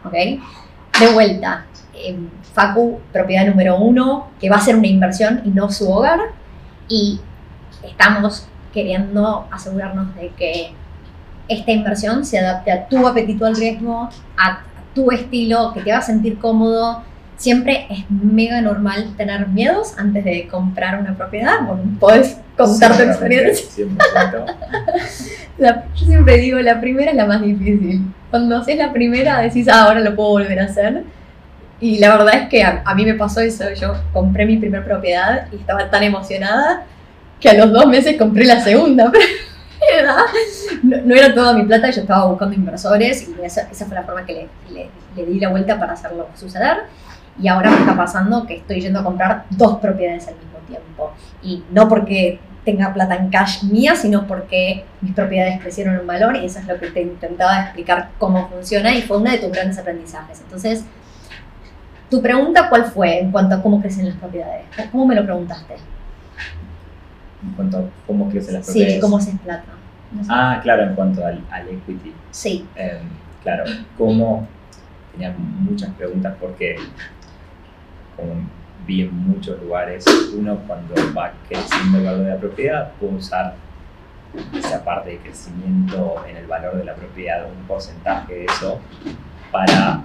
¿Ok? 0.03 0.99
De 0.99 1.13
vuelta, 1.13 1.65
eh, 1.93 2.17
Facu, 2.53 2.99
propiedad 3.13 3.45
número 3.45 3.77
uno, 3.77 4.27
que 4.39 4.49
va 4.49 4.57
a 4.57 4.61
ser 4.61 4.75
una 4.75 4.87
inversión 4.87 5.41
y 5.45 5.49
no 5.49 5.69
su 5.69 5.91
hogar. 5.91 6.19
Y 6.87 7.19
estamos 7.83 8.47
queriendo 8.73 9.47
asegurarnos 9.51 10.15
de 10.15 10.29
que 10.29 10.73
esta 11.47 11.71
inversión 11.71 12.25
se 12.25 12.39
adapte 12.39 12.71
a 12.71 12.87
tu 12.87 13.07
apetito 13.07 13.45
al 13.45 13.55
riesgo, 13.55 14.09
a 14.37 14.61
tu 14.97 15.11
estilo, 15.11 15.73
que 15.73 15.81
te 15.81 15.91
va 15.91 15.99
a 15.99 16.01
sentir 16.01 16.39
cómodo. 16.39 17.03
Siempre 17.37 17.85
es 17.91 17.99
mega 18.09 18.61
normal 18.61 19.13
tener 19.15 19.47
miedos 19.47 19.93
antes 19.95 20.25
de 20.25 20.47
comprar 20.47 20.99
una 20.99 21.15
propiedad. 21.15 21.59
Bueno, 21.67 21.83
puedes 21.99 22.37
contar 22.57 22.97
tu 22.97 23.03
experiencia. 23.03 23.85
100%. 23.85 24.55
yo 25.95 26.05
siempre 26.05 26.37
digo, 26.39 26.57
la 26.59 26.81
primera 26.81 27.11
es 27.11 27.17
la 27.17 27.27
más 27.27 27.43
difícil. 27.43 28.11
Cuando 28.31 28.57
haces 28.57 28.75
la 28.75 28.91
primera 28.91 29.39
decís, 29.39 29.67
ah, 29.69 29.83
ahora 29.83 29.99
lo 29.99 30.15
puedo 30.15 30.29
volver 30.29 30.59
a 30.59 30.65
hacer. 30.65 31.03
Y 31.79 31.99
la 31.99 32.17
verdad 32.17 32.33
es 32.33 32.49
que 32.49 32.63
a, 32.63 32.95
mí 32.95 33.05
me 33.05 33.13
pasó 33.13 33.41
eso. 33.41 33.65
Yo 33.79 33.93
compré 34.11 34.47
mi 34.47 34.57
primera 34.57 34.83
propiedad 34.83 35.47
y 35.51 35.57
estaba 35.57 35.91
tan 35.91 36.01
emocionada 36.01 36.85
que 37.39 37.49
a 37.49 37.53
los 37.53 37.71
dos 37.71 37.85
meses 37.85 38.17
compré 38.17 38.45
la 38.45 38.61
segunda. 38.61 39.11
no, 40.83 41.15
era 41.15 41.33
toda 41.33 41.53
mi 41.53 41.63
plata, 41.63 41.89
yo 41.89 42.01
estaba 42.01 42.25
buscando 42.25 42.55
inversores 42.55 43.27
y 43.27 43.35
esa, 43.43 43.61
esa 43.71 43.85
fue 43.85 43.95
la 43.95 44.03
forma 44.03 44.25
que 44.25 44.47
le, 44.69 45.25
di 45.25 45.39
la 45.39 45.49
vuelta 45.49 45.79
para 45.79 45.93
hacerlo 45.93 46.27
suceder. 46.35 46.77
Y 47.39 47.47
ahora 47.47 47.69
me 47.69 47.77
está 47.77 47.95
pasando 47.95 48.45
que 48.47 48.57
estoy 48.57 48.81
yendo 48.81 48.99
a 48.99 49.03
comprar 49.03 49.45
dos 49.51 49.77
propiedades 49.77 50.27
al 50.27 50.35
mismo 50.35 50.57
tiempo. 50.67 51.13
Y 51.43 51.63
no 51.71 51.87
porque 51.87 52.39
tenga 52.65 52.93
plata 52.93 53.15
en 53.15 53.29
cash 53.29 53.63
mía, 53.63 53.95
sino 53.95 54.27
porque 54.27 54.83
mis 55.01 55.13
propiedades 55.13 55.61
crecieron 55.61 55.95
en 55.95 56.05
valor 56.05 56.35
y 56.35 56.45
eso 56.45 56.59
es 56.59 56.67
lo 56.67 56.77
que 56.79 56.87
te 56.87 57.01
intentaba 57.01 57.61
explicar 57.61 58.09
cómo 58.17 58.49
funciona 58.49 58.93
y 58.93 59.01
fue 59.03 59.17
uno 59.17 59.31
de 59.31 59.37
tus 59.37 59.51
grandes 59.51 59.77
aprendizajes. 59.77 60.41
Entonces, 60.41 60.83
tu 62.09 62.21
pregunta, 62.21 62.67
¿cuál 62.69 62.85
fue 62.85 63.19
en 63.19 63.31
cuanto 63.31 63.55
a 63.55 63.61
cómo 63.61 63.81
crecen 63.81 64.07
las 64.07 64.17
propiedades? 64.17 64.65
¿Cómo 64.91 65.05
me 65.05 65.15
lo 65.15 65.23
preguntaste? 65.23 65.75
En 67.43 67.51
cuanto 67.53 67.77
a 67.77 67.83
cómo 68.05 68.29
crecen 68.29 68.55
las 68.55 68.65
propiedades. 68.65 68.95
Sí, 68.95 69.01
cómo 69.01 69.19
se 69.19 69.31
plata. 69.37 69.73
Ah, 70.29 70.59
claro, 70.63 70.83
en 70.83 70.95
cuanto 70.95 71.25
al, 71.25 71.43
equity. 71.69 72.13
Sí. 72.31 72.65
Em, 72.75 73.01
claro, 73.43 73.63
cómo. 73.97 74.47
Tenía 75.11 75.35
muchas 75.37 75.89
preguntas 75.95 76.35
porque, 76.39 76.75
como 78.15 78.33
vi 78.85 79.01
en 79.01 79.15
muchos 79.15 79.59
lugares, 79.61 80.05
uno 80.37 80.57
cuando 80.67 80.93
va 81.15 81.33
creciendo 81.47 81.97
el 81.97 82.05
valor 82.05 82.23
de 82.23 82.29
la 82.29 82.37
propiedad 82.37 82.91
puede 82.99 83.15
usar 83.15 83.55
esa 84.53 84.83
parte 84.83 85.11
de 85.11 85.17
crecimiento 85.17 86.23
en 86.27 86.37
el 86.37 86.45
valor 86.45 86.77
de 86.77 86.85
la 86.85 86.93
propiedad, 86.93 87.45
un 87.45 87.65
porcentaje 87.67 88.33
de 88.33 88.45
eso, 88.45 88.79
para 89.51 90.03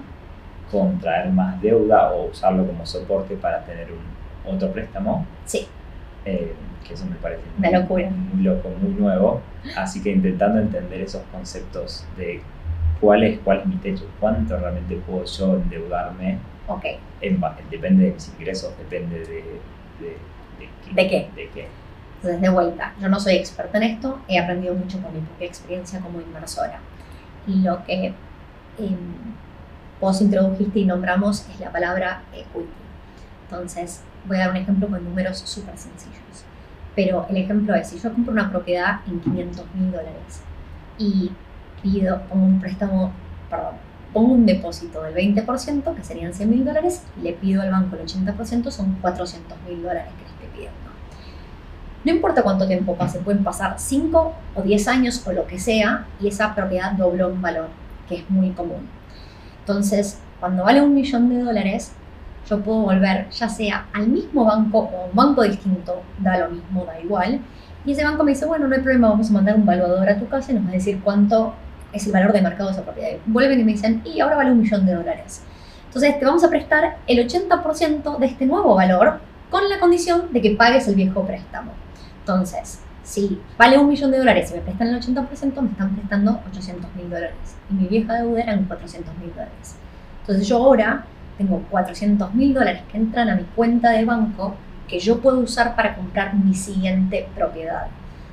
contraer 0.71 1.29
más 1.29 1.61
deuda 1.61 2.11
o 2.11 2.31
usarlo 2.31 2.65
como 2.65 2.85
soporte 2.85 3.35
para 3.35 3.63
tener 3.63 3.89
un 3.91 4.55
otro 4.55 4.71
préstamo. 4.71 5.25
Sí. 5.45 5.67
Eh, 6.25 6.53
que 6.87 6.93
eso 6.93 7.05
me 7.05 7.15
parece 7.15 7.41
Una 7.57 7.69
muy, 7.69 7.79
locura. 7.79 8.09
muy 8.09 8.43
loco, 8.43 8.69
muy 8.81 8.91
nuevo. 8.91 9.41
Así 9.77 10.01
que 10.01 10.11
intentando 10.11 10.59
entender 10.59 11.01
esos 11.01 11.21
conceptos 11.31 12.05
de 12.17 12.41
cuál 12.99 13.23
es, 13.23 13.39
cuál 13.39 13.59
es 13.59 13.65
mi 13.65 13.75
techo, 13.77 14.05
cuánto 14.19 14.57
realmente 14.57 14.95
puedo 15.07 15.25
yo 15.25 15.55
endeudarme 15.55 16.39
Ok. 16.67 16.85
depende 17.69 18.05
de 18.05 18.11
mis 18.13 18.29
ingresos, 18.29 18.77
depende 18.77 19.19
de, 19.19 19.25
de, 19.25 20.17
de, 20.93 21.09
qué? 21.09 21.29
de, 21.35 21.49
qué. 21.49 21.67
Entonces, 22.17 22.41
de 22.41 22.49
vuelta, 22.49 22.93
yo 23.01 23.09
no 23.09 23.19
soy 23.19 23.35
experta 23.35 23.77
en 23.77 23.83
esto, 23.83 24.19
he 24.29 24.39
aprendido 24.39 24.73
mucho 24.73 25.01
con 25.01 25.13
mi 25.13 25.19
propia 25.19 25.47
experiencia 25.47 25.99
como 25.99 26.21
inversora. 26.21 26.79
Y 27.45 27.61
lo 27.61 27.83
que 27.83 28.05
eh, 28.05 28.95
vos 29.99 30.21
introdujiste 30.21 30.79
y 30.79 30.85
nombramos 30.85 31.47
es 31.49 31.59
la 31.59 31.71
palabra 31.71 32.21
equity. 32.33 32.69
Entonces, 33.49 34.01
voy 34.25 34.37
a 34.37 34.41
dar 34.41 34.51
un 34.51 34.57
ejemplo 34.57 34.87
con 34.87 35.03
números 35.03 35.39
súper 35.39 35.77
sencillos. 35.77 36.17
Pero 36.95 37.25
el 37.29 37.37
ejemplo 37.37 37.73
es, 37.75 37.87
si 37.87 37.99
yo 37.99 38.13
compro 38.13 38.31
una 38.31 38.51
propiedad 38.51 38.99
en 39.07 39.19
500 39.19 39.65
mil 39.75 39.91
dólares 39.91 40.41
y 40.97 41.31
pido, 41.81 42.21
pongo 42.29 42.45
un 42.45 42.59
préstamo, 42.59 43.11
perdón, 43.49 43.75
pongo 44.13 44.33
un 44.33 44.45
depósito 44.45 45.01
del 45.01 45.15
20%, 45.15 45.95
que 45.95 46.03
serían 46.03 46.33
100 46.33 46.49
mil 46.49 46.63
dólares, 46.63 47.03
y 47.19 47.23
le 47.23 47.33
pido 47.33 47.61
al 47.63 47.71
banco 47.71 47.95
el 47.95 48.05
80%, 48.05 48.69
son 48.69 48.95
400 49.01 49.57
mil 49.67 49.81
dólares 49.81 50.11
que 50.17 50.23
le 50.23 50.29
estoy 50.29 50.47
pidiendo. 50.53 50.79
No 52.03 52.11
importa 52.11 52.43
cuánto 52.43 52.67
tiempo 52.67 52.95
pase, 52.95 53.19
pueden 53.19 53.43
pasar 53.43 53.79
5 53.79 54.33
o 54.55 54.61
10 54.61 54.87
años 54.87 55.25
o 55.25 55.31
lo 55.31 55.47
que 55.47 55.57
sea, 55.57 56.05
y 56.21 56.27
esa 56.27 56.53
propiedad 56.53 56.91
dobló 56.91 57.31
en 57.31 57.41
valor, 57.41 57.69
que 58.07 58.17
es 58.17 58.29
muy 58.29 58.51
común. 58.51 58.87
Entonces, 59.61 60.19
cuando 60.39 60.63
vale 60.63 60.81
un 60.81 60.93
millón 60.93 61.29
de 61.29 61.41
dólares, 61.41 61.93
yo 62.49 62.61
puedo 62.61 62.81
volver 62.81 63.29
ya 63.29 63.49
sea 63.49 63.87
al 63.93 64.07
mismo 64.07 64.45
banco 64.45 64.79
o 64.79 65.05
un 65.09 65.15
banco 65.15 65.43
distinto, 65.43 66.01
da 66.19 66.37
lo 66.37 66.49
mismo, 66.49 66.85
da 66.85 66.99
igual. 66.99 67.39
Y 67.85 67.91
ese 67.91 68.03
banco 68.03 68.23
me 68.23 68.31
dice, 68.31 68.45
bueno, 68.45 68.67
no 68.67 68.75
hay 68.75 68.81
problema, 68.81 69.09
vamos 69.09 69.29
a 69.29 69.33
mandar 69.33 69.55
un 69.55 69.65
valuador 69.65 70.07
a 70.09 70.17
tu 70.17 70.27
casa 70.27 70.51
y 70.51 70.55
nos 70.55 70.65
va 70.65 70.69
a 70.69 70.73
decir 70.73 71.01
cuánto 71.03 71.53
es 71.91 72.05
el 72.05 72.13
valor 72.13 72.33
de 72.33 72.41
mercado 72.41 72.69
de 72.69 72.73
esa 72.73 72.83
propiedad. 72.83 73.09
Vuelven 73.25 73.59
y 73.59 73.63
me 73.63 73.73
dicen, 73.73 74.01
y 74.05 74.19
ahora 74.19 74.37
vale 74.37 74.51
un 74.51 74.59
millón 74.59 74.85
de 74.85 74.93
dólares. 74.93 75.43
Entonces 75.87 76.17
te 76.17 76.25
vamos 76.25 76.43
a 76.43 76.49
prestar 76.49 76.97
el 77.07 77.27
80% 77.27 78.17
de 78.17 78.25
este 78.25 78.45
nuevo 78.45 78.73
valor 78.73 79.19
con 79.49 79.69
la 79.69 79.79
condición 79.79 80.33
de 80.33 80.41
que 80.41 80.51
pagues 80.55 80.87
el 80.87 80.95
viejo 80.95 81.23
préstamo. 81.23 81.71
Entonces, 82.19 82.79
si 83.03 83.39
vale 83.57 83.77
un 83.77 83.89
millón 83.89 84.11
de 84.11 84.17
dólares 84.17 84.49
y 84.51 84.55
me 84.55 84.61
prestan 84.61 84.87
el 84.87 84.99
80%, 84.99 85.61
me 85.61 85.69
están 85.69 85.95
prestando 85.95 86.39
800 86.49 86.95
mil 86.95 87.09
dólares. 87.09 87.35
Y 87.69 87.73
mi 87.73 87.87
vieja 87.87 88.13
deuda 88.13 88.41
eran 88.41 88.65
400 88.65 89.15
mil 89.17 89.29
dólares. 89.31 89.75
Entonces 90.21 90.47
yo 90.47 90.57
ahora 90.57 91.05
tengo 91.43 91.63
400 91.69 92.33
mil 92.33 92.53
dólares 92.53 92.81
que 92.91 92.97
entran 92.97 93.29
a 93.29 93.35
mi 93.35 93.43
cuenta 93.55 93.91
de 93.91 94.05
banco 94.05 94.55
que 94.87 94.99
yo 94.99 95.19
puedo 95.19 95.39
usar 95.39 95.75
para 95.75 95.95
comprar 95.95 96.35
mi 96.35 96.53
siguiente 96.53 97.27
propiedad. 97.35 97.87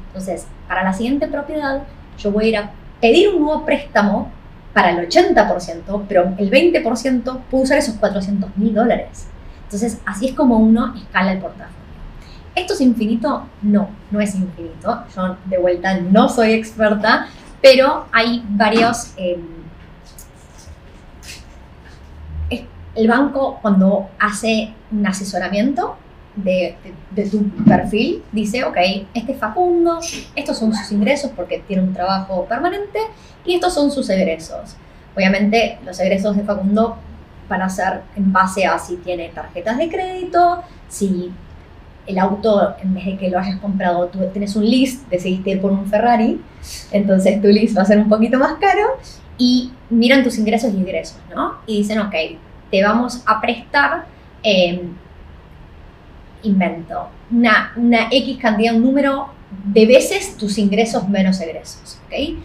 Entonces, 0.08 0.46
para 0.68 0.84
la 0.84 0.92
siguiente 0.92 1.26
propiedad, 1.26 1.82
yo 2.18 2.32
voy 2.32 2.46
a 2.46 2.48
ir 2.48 2.56
a 2.56 2.70
pedir 3.00 3.28
un 3.30 3.42
nuevo 3.42 3.64
préstamo 3.64 4.30
para 4.72 4.90
el 4.90 5.08
80%, 5.08 6.02
pero 6.08 6.34
el 6.38 6.50
20% 6.50 7.40
puedo 7.50 7.64
usar 7.64 7.78
esos 7.78 7.96
400 7.96 8.56
mil 8.56 8.74
dólares. 8.74 9.26
Entonces, 9.64 10.00
así 10.04 10.28
es 10.28 10.34
como 10.34 10.58
uno 10.58 10.94
escala 10.94 11.32
el 11.32 11.38
portafolio. 11.38 11.80
¿Esto 12.54 12.74
es 12.74 12.80
infinito? 12.80 13.46
No, 13.62 13.88
no 14.10 14.20
es 14.20 14.34
infinito. 14.34 15.04
Yo 15.14 15.36
de 15.46 15.58
vuelta 15.58 15.98
no 15.98 16.28
soy 16.28 16.52
experta, 16.52 17.28
pero 17.62 18.06
hay 18.12 18.44
varios... 18.48 19.14
Em, 19.16 19.59
el 22.94 23.08
banco 23.08 23.58
cuando 23.62 24.08
hace 24.18 24.74
un 24.90 25.06
asesoramiento 25.06 25.96
de, 26.36 26.76
tu 27.30 27.48
perfil, 27.64 28.22
dice, 28.32 28.64
ok, 28.64 28.76
este 29.14 29.32
es 29.32 29.38
Facundo, 29.38 30.00
estos 30.34 30.58
son 30.58 30.74
sus 30.74 30.92
ingresos 30.92 31.30
porque 31.34 31.62
tiene 31.66 31.82
un 31.82 31.92
trabajo 31.92 32.44
permanente 32.46 32.98
y 33.44 33.54
estos 33.54 33.74
son 33.74 33.90
sus 33.90 34.08
egresos. 34.10 34.76
Obviamente 35.16 35.78
los 35.84 35.98
egresos 36.00 36.36
de 36.36 36.44
Facundo 36.44 36.96
van 37.48 37.62
a 37.62 37.68
ser 37.68 38.02
en 38.16 38.32
base 38.32 38.64
a 38.64 38.78
si 38.78 38.96
tiene 38.96 39.28
tarjetas 39.28 39.76
de 39.76 39.88
crédito, 39.88 40.62
si 40.88 41.32
el 42.06 42.18
auto, 42.18 42.74
en 42.82 42.94
vez 42.94 43.04
de 43.04 43.16
que 43.16 43.30
lo 43.30 43.38
hayas 43.38 43.60
comprado, 43.60 44.06
tú 44.06 44.18
tienes 44.32 44.56
un 44.56 44.64
list, 44.64 45.08
decidiste 45.08 45.50
ir 45.50 45.60
por 45.60 45.72
un 45.72 45.86
Ferrari, 45.86 46.40
entonces 46.92 47.40
tu 47.42 47.48
list 47.48 47.76
va 47.76 47.82
a 47.82 47.86
ser 47.86 47.98
un 47.98 48.08
poquito 48.08 48.38
más 48.38 48.54
caro 48.54 48.98
y 49.36 49.72
miran 49.90 50.22
tus 50.22 50.38
ingresos 50.38 50.72
y 50.72 50.76
ingresos, 50.76 51.18
¿no? 51.34 51.56
Y 51.66 51.78
dicen, 51.78 51.98
ok, 51.98 52.14
te 52.70 52.82
vamos 52.82 53.22
a 53.26 53.40
prestar, 53.40 54.06
em, 54.42 54.94
invento, 56.42 57.08
una, 57.30 57.72
una 57.76 58.08
X 58.10 58.38
cantidad, 58.38 58.74
un 58.74 58.82
número 58.82 59.28
de 59.64 59.86
veces 59.86 60.36
tus 60.36 60.58
ingresos 60.58 61.08
menos 61.08 61.40
egresos, 61.40 61.98
¿ok? 62.06 62.42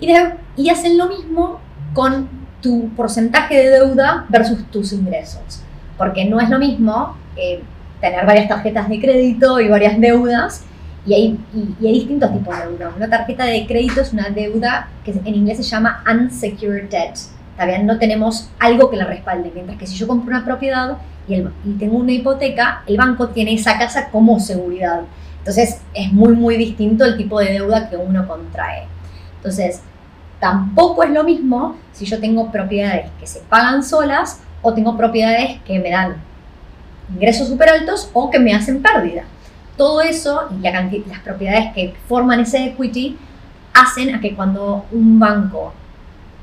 Y, 0.00 0.08
y 0.56 0.70
hacen 0.70 0.96
lo 0.96 1.08
mismo 1.08 1.60
con 1.92 2.28
tu 2.60 2.88
porcentaje 2.90 3.56
de 3.56 3.70
deuda 3.70 4.26
versus 4.28 4.64
tus 4.70 4.92
ingresos, 4.92 5.62
porque 5.96 6.24
no 6.24 6.40
es 6.40 6.48
lo 6.48 6.58
mismo 6.58 7.16
eh, 7.36 7.62
tener 8.00 8.26
varias 8.26 8.48
tarjetas 8.48 8.88
de 8.88 9.00
crédito 9.00 9.60
y 9.60 9.68
varias 9.68 10.00
deudas 10.00 10.64
y 11.06 11.14
hay, 11.14 11.38
y, 11.54 11.86
hay, 11.86 11.92
distintos 11.94 12.32
tipos 12.32 12.56
de 12.56 12.66
deuda. 12.66 12.92
Una 12.96 13.08
tarjeta 13.08 13.44
de 13.44 13.66
crédito 13.66 14.00
es 14.00 14.12
una 14.12 14.28
deuda 14.30 14.88
que 15.04 15.12
en 15.12 15.34
inglés 15.34 15.58
se 15.58 15.62
llama 15.62 16.04
unsecured 16.10 16.88
debt 16.90 17.16
todavía 17.58 17.82
no 17.82 17.98
tenemos 17.98 18.48
algo 18.60 18.88
que 18.88 18.96
la 18.96 19.04
respalde. 19.04 19.50
Mientras 19.52 19.76
que 19.78 19.86
si 19.86 19.96
yo 19.96 20.06
compro 20.06 20.34
una 20.34 20.44
propiedad 20.44 20.98
y, 21.26 21.42
tengo 21.78 21.98
una 21.98 22.12
hipoteca, 22.12 22.84
el 22.86 22.96
banco 22.96 23.30
tiene 23.30 23.54
esa 23.54 23.76
casa 23.76 24.10
como 24.10 24.38
seguridad. 24.38 25.02
Entonces 25.38 25.80
es 25.92 26.12
muy, 26.12 26.34
muy 26.34 26.56
distinto 26.56 27.04
el 27.04 27.16
tipo 27.16 27.40
de 27.40 27.52
deuda 27.54 27.90
que 27.90 27.96
uno 27.96 28.28
contrae. 28.28 28.84
Entonces, 29.36 29.82
tampoco 30.38 31.02
es 31.02 31.10
lo 31.10 31.24
mismo 31.24 31.74
si 31.92 32.04
yo 32.04 32.20
tengo 32.20 32.52
propiedades 32.52 33.10
que 33.18 33.26
se 33.26 33.40
pagan 33.40 33.82
solas 33.82 34.40
o 34.62 34.72
tengo 34.72 34.96
propiedades 34.96 35.60
que 35.62 35.80
me 35.80 35.90
dan 35.90 36.16
ingresos 37.12 37.48
súper 37.48 37.70
altos 37.70 38.08
o 38.12 38.30
que 38.30 38.38
me 38.38 38.54
hacen 38.54 38.82
pérdida. 38.82 39.24
Todo 39.76 40.00
eso 40.00 40.48
y 40.50 40.62
las 41.08 41.20
propiedades 41.24 41.72
que 41.74 41.94
forman 42.08 42.40
ese 42.40 42.66
equity 42.66 43.18
hacen 43.74 44.14
a 44.14 44.20
que 44.20 44.36
cuando 44.36 44.84
un 44.92 45.18
banco 45.18 45.72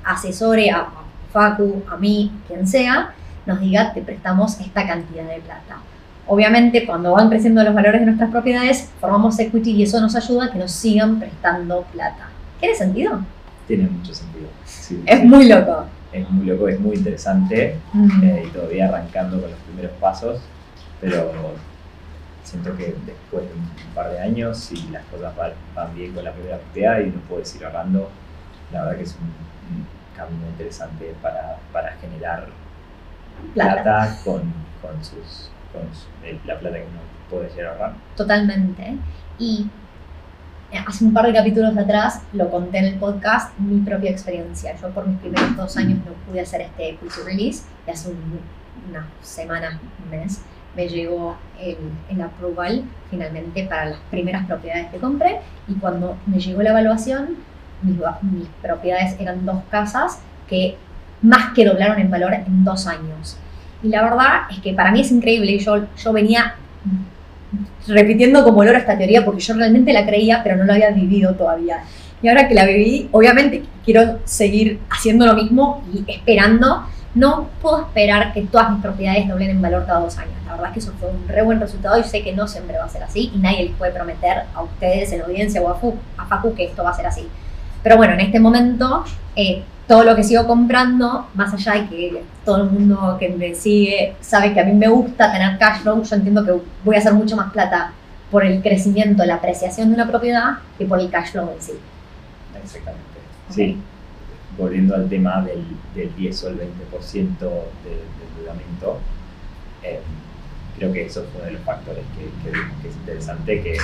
asesore 0.04 0.72
a 0.72 1.05
Facu, 1.36 1.84
a 1.92 1.98
mí, 1.98 2.32
quien 2.48 2.66
sea, 2.66 3.14
nos 3.46 3.60
diga, 3.60 3.92
te 3.94 4.02
prestamos 4.02 4.58
esta 4.62 4.88
cantidad 4.88 5.26
de 5.26 5.42
plata. 5.42 5.80
Obviamente, 6.28 6.86
cuando 6.86 7.12
van 7.12 7.28
creciendo 7.28 7.62
los 7.62 7.76
valores 7.76 8.00
de 8.00 8.06
nuestras 8.06 8.32
propiedades, 8.32 8.90
formamos 9.02 9.38
equity 9.38 9.72
y 9.72 9.84
eso 9.84 10.00
nos 10.00 10.16
ayuda 10.16 10.46
a 10.46 10.52
que 10.54 10.60
nos 10.60 10.72
sigan 10.72 11.20
prestando 11.20 11.82
plata. 11.92 12.30
¿Tiene 12.62 12.74
sentido? 12.74 13.20
Tiene 13.68 13.90
mucho 13.90 14.14
sentido. 14.14 14.48
es 15.06 15.24
muy 15.26 15.50
loco. 15.50 15.86
Es 16.14 16.30
muy 16.30 16.46
loco, 16.46 16.70
es 16.70 16.80
muy 16.80 16.96
interesante 16.96 17.76
eh, 18.24 18.44
y 18.48 18.50
todavía 18.52 18.88
arrancando 18.88 19.42
con 19.42 19.52
los 19.52 19.60
primeros 19.60 19.92
pasos, 20.00 20.40
pero 21.02 21.34
siento 22.44 22.78
que 22.78 22.96
después 23.06 23.44
de 23.44 23.54
un 23.54 23.94
par 23.94 24.10
de 24.10 24.20
años, 24.20 24.58
si 24.58 24.88
las 24.88 25.04
cosas 25.08 25.34
van, 25.36 25.94
bien 25.94 26.14
con 26.14 26.24
la 26.24 26.32
primera 26.32 26.58
propiedad 26.60 27.00
y 27.02 27.10
uno 27.10 27.20
puede 27.28 27.44
ir 27.58 27.66
ahorrando, 27.66 28.10
la 28.72 28.84
verdad 28.84 28.98
que 28.98 29.04
es 29.04 29.16
un 29.16 29.86
camino 30.16 30.48
interesante 30.48 31.16
para, 31.22 31.58
para 31.72 31.92
generar 31.94 32.48
plata, 33.54 34.18
con, 34.24 34.42
con, 34.82 35.04
sus, 35.04 35.50
con 35.72 35.84
la 36.46 36.60
plata 36.60 36.78
que 36.78 36.84
uno 36.84 37.02
puede 37.30 37.50
llegar 37.50 37.68
a 37.68 37.72
ahorrar. 37.72 37.94
Totalmente. 38.16 38.98
Y 39.38 39.68
eh, 40.72 40.78
hace 40.86 41.06
un 41.06 41.14
par 41.14 41.26
de 41.26 41.34
capítulos 41.34 41.78
atrás 41.78 42.22
lo 42.34 42.50
conté 42.50 42.80
en 42.80 42.86
el 42.86 42.96
podcast, 42.96 43.58
mi 43.60 43.82
propia 43.82 44.12
experiencia. 44.12 44.76
Yo 44.82 44.90
por 44.90 45.08
mis 45.08 45.20
primeros 45.20 45.56
dos 45.56 45.78
años 45.78 46.00
no 46.06 46.14
pude 46.28 46.42
hacer 46.42 46.62
este 46.62 46.90
equity 46.90 47.22
release 47.26 47.64
y 47.86 47.92
hace 47.92 48.14
una 48.90 49.08
semana, 49.22 49.80
un 50.04 50.10
mes, 50.10 50.42
me 50.76 50.88
llegó 50.90 51.38
el, 51.60 51.78
el, 52.10 52.22
approval 52.22 52.84
finalmente 53.10 53.64
para 53.64 53.86
las 53.86 54.00
primeras 54.12 54.46
propiedades 54.46 54.88
que 54.88 54.98
compré 54.98 55.40
y 55.70 55.76
cuando 55.76 56.18
me 56.26 56.38
llegó 56.38 56.62
la 56.62 56.72
evaluación 56.72 57.38
mis, 57.86 58.48
propiedades 58.62 59.16
eran 59.20 59.46
dos 59.46 59.62
casas 59.70 60.20
que 60.48 60.78
más 61.22 61.54
que 61.54 61.66
doblaron 61.66 62.00
en 62.00 62.12
valor 62.12 62.34
en 62.34 62.64
dos 62.64 62.88
años. 62.88 63.38
Y 63.84 63.90
la 63.90 64.04
verdad 64.04 64.42
es 64.50 64.60
que 64.60 64.74
para 64.74 64.92
mí 64.92 65.02
es 65.02 65.12
increíble, 65.12 65.58
yo, 65.60 65.86
yo 65.96 66.14
venía 66.14 66.56
repitiendo 67.88 68.44
como 68.44 68.64
loro 68.64 68.78
esta 68.78 68.98
teoría 68.98 69.24
porque 69.24 69.42
yo 69.42 69.54
realmente 69.54 69.94
la 69.94 70.06
creía, 70.06 70.42
pero 70.44 70.56
no 70.58 70.66
la 70.66 70.74
había 70.74 70.92
vivido 70.92 71.34
todavía. 71.36 71.84
Y 72.22 72.28
ahora 72.28 72.48
que 72.48 72.56
la 72.56 72.66
viví, 72.66 73.10
obviamente 73.12 73.64
quiero 73.84 74.20
seguir 74.26 74.80
haciendo 74.90 75.26
lo 75.26 75.36
mismo 75.36 75.84
y 75.94 76.12
esperando. 76.12 76.88
No 77.14 77.50
puedo 77.62 77.82
esperar 77.82 78.34
que 78.34 78.42
todas 78.42 78.72
mis 78.72 78.82
propiedades 78.82 79.28
doblen 79.28 79.52
en 79.52 79.62
valor 79.62 79.86
cada 79.86 80.02
dos 80.02 80.18
años. 80.18 80.34
La 80.46 80.54
verdad 80.54 80.68
es 80.68 80.74
que 80.74 80.80
eso 80.80 80.94
fue 81.00 81.10
un 81.10 81.28
re 81.28 81.44
buen 81.44 81.62
resultado 81.62 81.98
y 81.98 82.04
sé 82.04 82.24
que 82.24 82.34
no 82.34 82.48
siempre 82.48 82.78
va 82.78 82.86
a 82.86 82.90
ser 82.90 83.04
así 83.04 83.32
y 83.34 83.38
nadie 83.38 83.66
les 83.66 83.76
puede 83.76 83.94
prometer 83.94 84.44
a 84.54 84.62
ustedes 84.62 85.12
en 85.14 85.22
audiencia 85.22 85.62
o 85.62 85.70
a, 85.70 85.80
a 86.22 86.26
Facu 86.26 86.54
que 86.54 86.66
esto 86.66 86.84
va 86.84 86.90
a 86.90 86.94
ser 86.94 87.08
así. 87.08 87.28
Pero 87.86 87.98
bueno, 87.98 88.14
en 88.16 88.22
este 88.22 88.40
momento, 88.40 89.04
eh, 89.36 89.62
todo 89.88 90.04
lo 90.04 90.16
que 90.16 90.24
sigo 90.24 90.48
comprando, 90.48 91.28
más 91.36 91.54
allá 91.54 91.84
de 91.84 91.88
que 91.88 92.24
todo 92.44 92.64
el 92.64 92.72
mundo 92.72 93.16
que 93.20 93.30
me 93.30 93.54
sigue 93.54 94.16
sabe 94.22 94.56
que 94.56 94.60
a 94.60 94.64
mí 94.64 94.74
me 94.74 94.88
gusta 94.88 95.32
tener 95.32 95.60
cash 95.60 95.82
flow, 95.82 96.02
yo 96.02 96.16
entiendo 96.16 96.44
que 96.44 96.54
voy 96.84 96.96
a 96.96 96.98
hacer 96.98 97.14
mucho 97.14 97.38
más 97.38 97.54
plata 97.54 97.94
por 98.32 98.44
el 98.44 98.64
crecimiento, 98.64 99.24
la 99.24 99.36
apreciación 99.36 99.90
de 99.90 99.94
una 99.94 100.08
propiedad 100.08 100.58
que 100.80 100.86
por 100.88 101.00
el 101.00 101.12
cash 101.12 101.34
flow 101.34 101.52
en 101.54 101.62
sí. 101.62 101.74
Exactamente. 102.64 103.20
Sí. 103.52 103.78
Volviendo 104.58 104.96
al 104.96 105.08
tema 105.08 105.44
del, 105.44 105.64
del 105.94 106.16
10 106.16 106.44
o 106.44 106.48
el 106.48 106.56
20% 106.56 106.62
de, 107.38 108.02
endeudamiento, 108.32 108.98
eh, 109.84 110.00
creo 110.76 110.92
que 110.92 111.06
eso 111.06 111.24
fue 111.32 111.42
uno 111.42 111.46
de 111.46 111.52
los 111.52 111.62
factores 111.62 112.04
que, 112.18 112.50
que 112.50 112.88
es 112.88 112.96
interesante, 112.96 113.62
que 113.62 113.78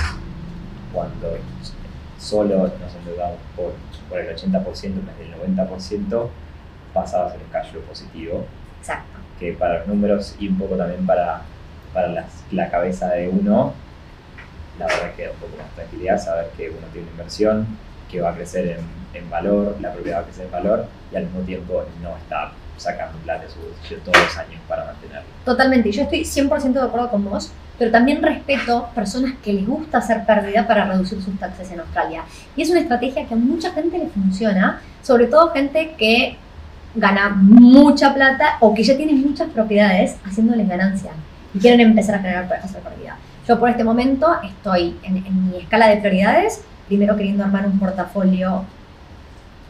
cuando 0.92 1.36
solo 2.22 2.56
nos 2.56 2.94
endeudamos 2.94 3.38
por, 3.56 3.72
por 4.08 4.20
el 4.20 4.34
80% 4.34 4.84
en 4.84 5.06
vez 5.06 5.18
del 5.18 5.56
90%, 5.56 6.28
pasaba 6.94 7.26
a 7.26 7.32
ser 7.32 7.40
un 7.40 7.50
cash 7.50 7.70
flow 7.70 7.82
positivo. 7.82 8.46
Exacto. 8.80 9.18
Que 9.38 9.52
para 9.52 9.80
los 9.80 9.88
números 9.88 10.36
y 10.38 10.48
un 10.48 10.58
poco 10.58 10.76
también 10.76 11.04
para, 11.04 11.42
para 11.92 12.26
la 12.52 12.70
cabeza 12.70 13.08
de 13.10 13.28
uno, 13.28 13.74
la 14.78 14.86
verdad 14.86 15.14
que 15.16 15.24
da 15.24 15.30
un 15.32 15.36
poco 15.36 15.56
más 15.56 15.70
tranquilidad 15.74 16.22
saber 16.22 16.50
que 16.56 16.70
uno 16.70 16.86
tiene 16.92 17.08
una 17.08 17.12
inversión 17.12 17.66
que 18.10 18.20
va 18.20 18.30
a 18.30 18.34
crecer 18.34 18.66
en, 18.66 19.20
en 19.20 19.30
valor, 19.30 19.76
la 19.80 19.92
propiedad 19.92 20.18
va 20.18 20.22
a 20.22 20.24
crecer 20.24 20.46
en 20.46 20.52
valor 20.52 20.86
y 21.10 21.16
al 21.16 21.24
mismo 21.24 21.40
tiempo 21.40 21.84
no 22.02 22.16
está 22.16 22.52
sacando 22.76 23.18
plata 23.18 23.44
de 23.44 23.50
su 23.50 23.58
bolsillo 23.60 24.00
todos 24.04 24.22
los 24.22 24.36
años 24.36 24.60
para 24.68 24.84
mantenerlo. 24.84 25.28
Totalmente, 25.44 25.90
yo 25.90 26.02
estoy 26.02 26.20
100% 26.20 26.72
de 26.72 26.80
acuerdo 26.80 27.10
con 27.10 27.24
vos 27.24 27.52
pero 27.78 27.90
también 27.90 28.22
respeto 28.22 28.88
personas 28.94 29.34
que 29.42 29.52
les 29.52 29.66
gusta 29.66 29.98
hacer 29.98 30.24
pérdida 30.24 30.66
para 30.66 30.84
reducir 30.84 31.20
sus 31.22 31.38
taxes 31.38 31.70
en 31.72 31.80
Australia. 31.80 32.22
Y 32.56 32.62
es 32.62 32.70
una 32.70 32.80
estrategia 32.80 33.26
que 33.26 33.34
a 33.34 33.36
mucha 33.36 33.70
gente 33.72 33.98
le 33.98 34.06
funciona, 34.08 34.80
sobre 35.02 35.26
todo 35.26 35.50
gente 35.50 35.94
que 35.98 36.36
gana 36.94 37.30
mucha 37.30 38.12
plata 38.14 38.58
o 38.60 38.74
que 38.74 38.82
ya 38.82 38.96
tiene 38.96 39.14
muchas 39.14 39.48
propiedades 39.50 40.16
haciéndoles 40.24 40.68
ganancia 40.68 41.12
y 41.54 41.58
quieren 41.58 41.80
empezar 41.80 42.16
a 42.16 42.18
generar 42.18 42.52
hacer 42.62 42.80
prioridad. 42.80 43.14
Yo 43.48 43.58
por 43.58 43.68
este 43.68 43.82
momento 43.82 44.28
estoy 44.42 44.96
en, 45.02 45.16
en 45.18 45.50
mi 45.50 45.58
escala 45.58 45.88
de 45.88 45.96
prioridades, 45.96 46.62
primero 46.86 47.16
queriendo 47.16 47.44
armar 47.44 47.66
un 47.66 47.78
portafolio 47.78 48.64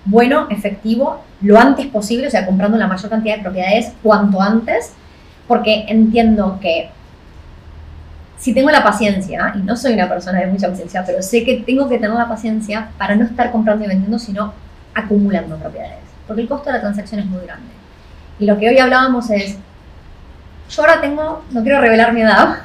bueno, 0.05 0.49
efectivo, 0.51 1.21
lo 1.41 1.59
antes 1.59 1.87
posible, 1.87 2.27
o 2.27 2.31
sea, 2.31 2.45
comprando 2.45 2.77
la 2.77 2.89
mayor 2.89 3.09
cantidad 3.09 3.37
de 3.37 3.43
propiedades 3.43 3.93
cuanto 4.03 4.41
antes, 4.41 4.93
porque 5.47 5.85
entiendo 5.89 6.59
que 6.61 6.91
si 8.43 8.53
tengo 8.53 8.71
la 8.71 8.83
paciencia, 8.83 9.53
y 9.55 9.59
no 9.59 9.77
soy 9.77 9.93
una 9.93 10.09
persona 10.09 10.41
de 10.41 10.49
mucha 10.49 10.69
paciencia, 10.69 11.05
pero 11.07 11.23
sé 11.23 11.45
que 11.45 11.59
tengo 11.65 11.89
que 11.89 11.95
tener 11.99 12.11
la 12.11 12.29
paciencia 12.29 12.89
para 12.99 13.15
no 13.15 13.25
estar 13.25 13.53
comprando 13.53 13.85
y 13.85 13.89
vendiendo, 13.89 14.19
sino 14.19 14.53
acumulando 14.95 15.57
propiedades, 15.57 16.01
porque 16.27 16.43
el 16.43 16.49
costo 16.49 16.67
de 16.67 16.73
la 16.73 16.81
transacción 16.81 17.21
es 17.21 17.27
muy 17.27 17.45
grande. 17.45 17.69
Y 18.41 18.47
lo 18.47 18.59
que 18.59 18.69
hoy 18.69 18.79
hablábamos 18.79 19.31
es, 19.31 19.59
yo 20.71 20.83
ahora 20.83 21.01
tengo, 21.01 21.45
no 21.53 21.63
quiero 21.63 21.81
revelar 21.81 22.13
mi 22.13 22.23
edad, 22.23 22.63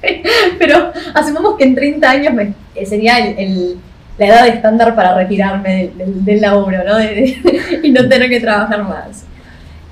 pero 0.58 0.90
asumamos 1.12 1.58
que 1.58 1.64
en 1.64 1.74
30 1.74 2.10
años 2.10 2.32
me, 2.32 2.54
sería 2.86 3.18
el 3.18 3.78
la 4.20 4.26
edad 4.26 4.48
estándar 4.48 4.94
para 4.94 5.14
retirarme 5.14 5.92
del, 5.96 6.40
laburo, 6.42 6.84
¿no? 6.84 7.02
y 7.82 7.90
no 7.90 8.06
tener 8.06 8.28
que 8.28 8.38
trabajar 8.38 8.82
más. 8.82 9.24